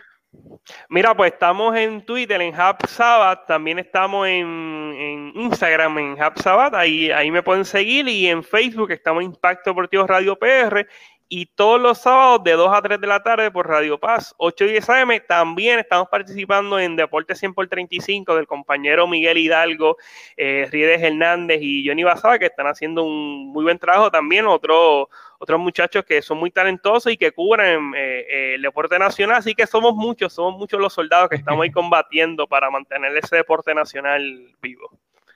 [0.89, 6.75] Mira, pues estamos en Twitter, en Hub Sabbath, también estamos en, Instagram, en Hub Sabbath,
[6.75, 10.87] ahí, ahí me pueden seguir, y en Facebook estamos en Impacto Deportivo Radio PR,
[11.29, 14.65] y todos los sábados de 2 a 3 de la tarde por Radio Paz, 8
[14.67, 15.11] y 10 AM.
[15.27, 19.97] También estamos participando en Deporte 100 por 35 del compañero Miguel Hidalgo,
[20.37, 24.47] eh, Riedes Hernández y Johnny Basada, que están haciendo un muy buen trabajo también.
[24.47, 25.09] Otro,
[25.39, 29.39] otros muchachos que son muy talentosos y que cubren eh, eh, el deporte nacional.
[29.39, 33.37] Así que somos muchos, somos muchos los soldados que estamos ahí combatiendo para mantener ese
[33.37, 34.91] deporte nacional vivo.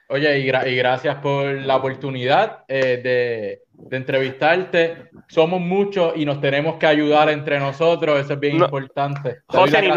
[0.08, 5.10] Oye, y, y gracias por la oportunidad de de entrevistarte.
[5.28, 9.38] Somos muchos y nos tenemos que ayudar entre nosotros, eso es bien importante.
[9.46, 9.90] José,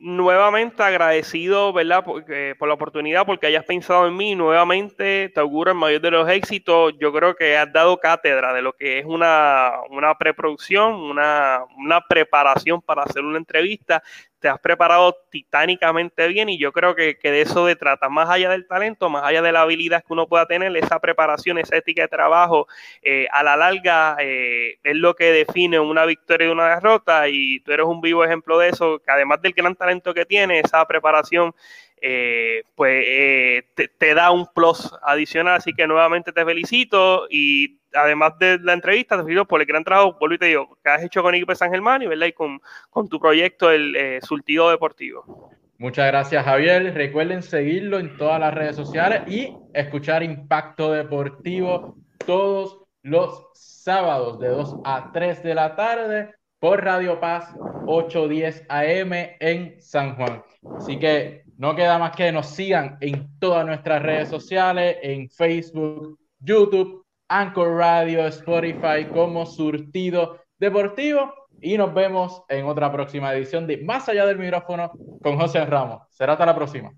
[0.00, 2.04] nuevamente agradecido, ¿verdad?
[2.04, 2.24] Por,
[2.58, 6.28] por, la oportunidad, porque hayas pensado en mí, nuevamente te auguro el mayor de los
[6.28, 6.94] éxitos.
[7.00, 12.00] Yo creo que has dado cátedra de lo que es una, una preproducción, una, una
[12.08, 14.02] preparación para hacer una entrevista
[14.38, 18.50] te has preparado titánicamente bien y yo creo que, de eso de trata, más allá
[18.50, 22.02] del talento, más allá de la habilidad que uno pueda tener, esa preparación, esa ética
[22.02, 22.66] de trabajo,
[23.02, 27.60] eh, a la larga eh, es lo que define una victoria y una derrota y
[27.60, 30.84] tú eres un vivo ejemplo de eso, que además del gran talento que tiene, esa
[30.86, 31.54] preparación
[32.00, 33.64] eh, pues
[33.98, 35.56] te, da un plus adicional.
[35.56, 39.84] Así que nuevamente te felicito y además de la entrevista, te felicito por el gran
[39.84, 42.26] trabajo, vuelvo y te digo, que has hecho con equipo San Germán y, ¿verdad?
[42.26, 42.60] y con,
[42.90, 45.50] con tu proyecto, el eh, Surtido Deportivo.
[45.78, 46.94] Muchas gracias, Javier.
[46.94, 54.48] Recuerden seguirlo en todas las redes sociales y escuchar Impacto Deportivo todos los sábados de
[54.48, 57.54] 2 a 3 de la tarde por Radio Paz
[57.86, 60.42] 810 AM en San Juan.
[60.76, 66.18] Así que no queda más que nos sigan en todas nuestras redes sociales, en Facebook,
[66.40, 71.32] YouTube, Anchor Radio, Spotify como Surtido Deportivo.
[71.60, 74.90] Y nos vemos en otra próxima edición de Más allá del micrófono
[75.22, 76.02] con José Ramos.
[76.10, 76.92] Será hasta la próxima.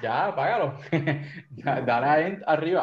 [0.00, 0.78] Ya, apágalo.
[1.50, 2.78] Dale ahí arriba.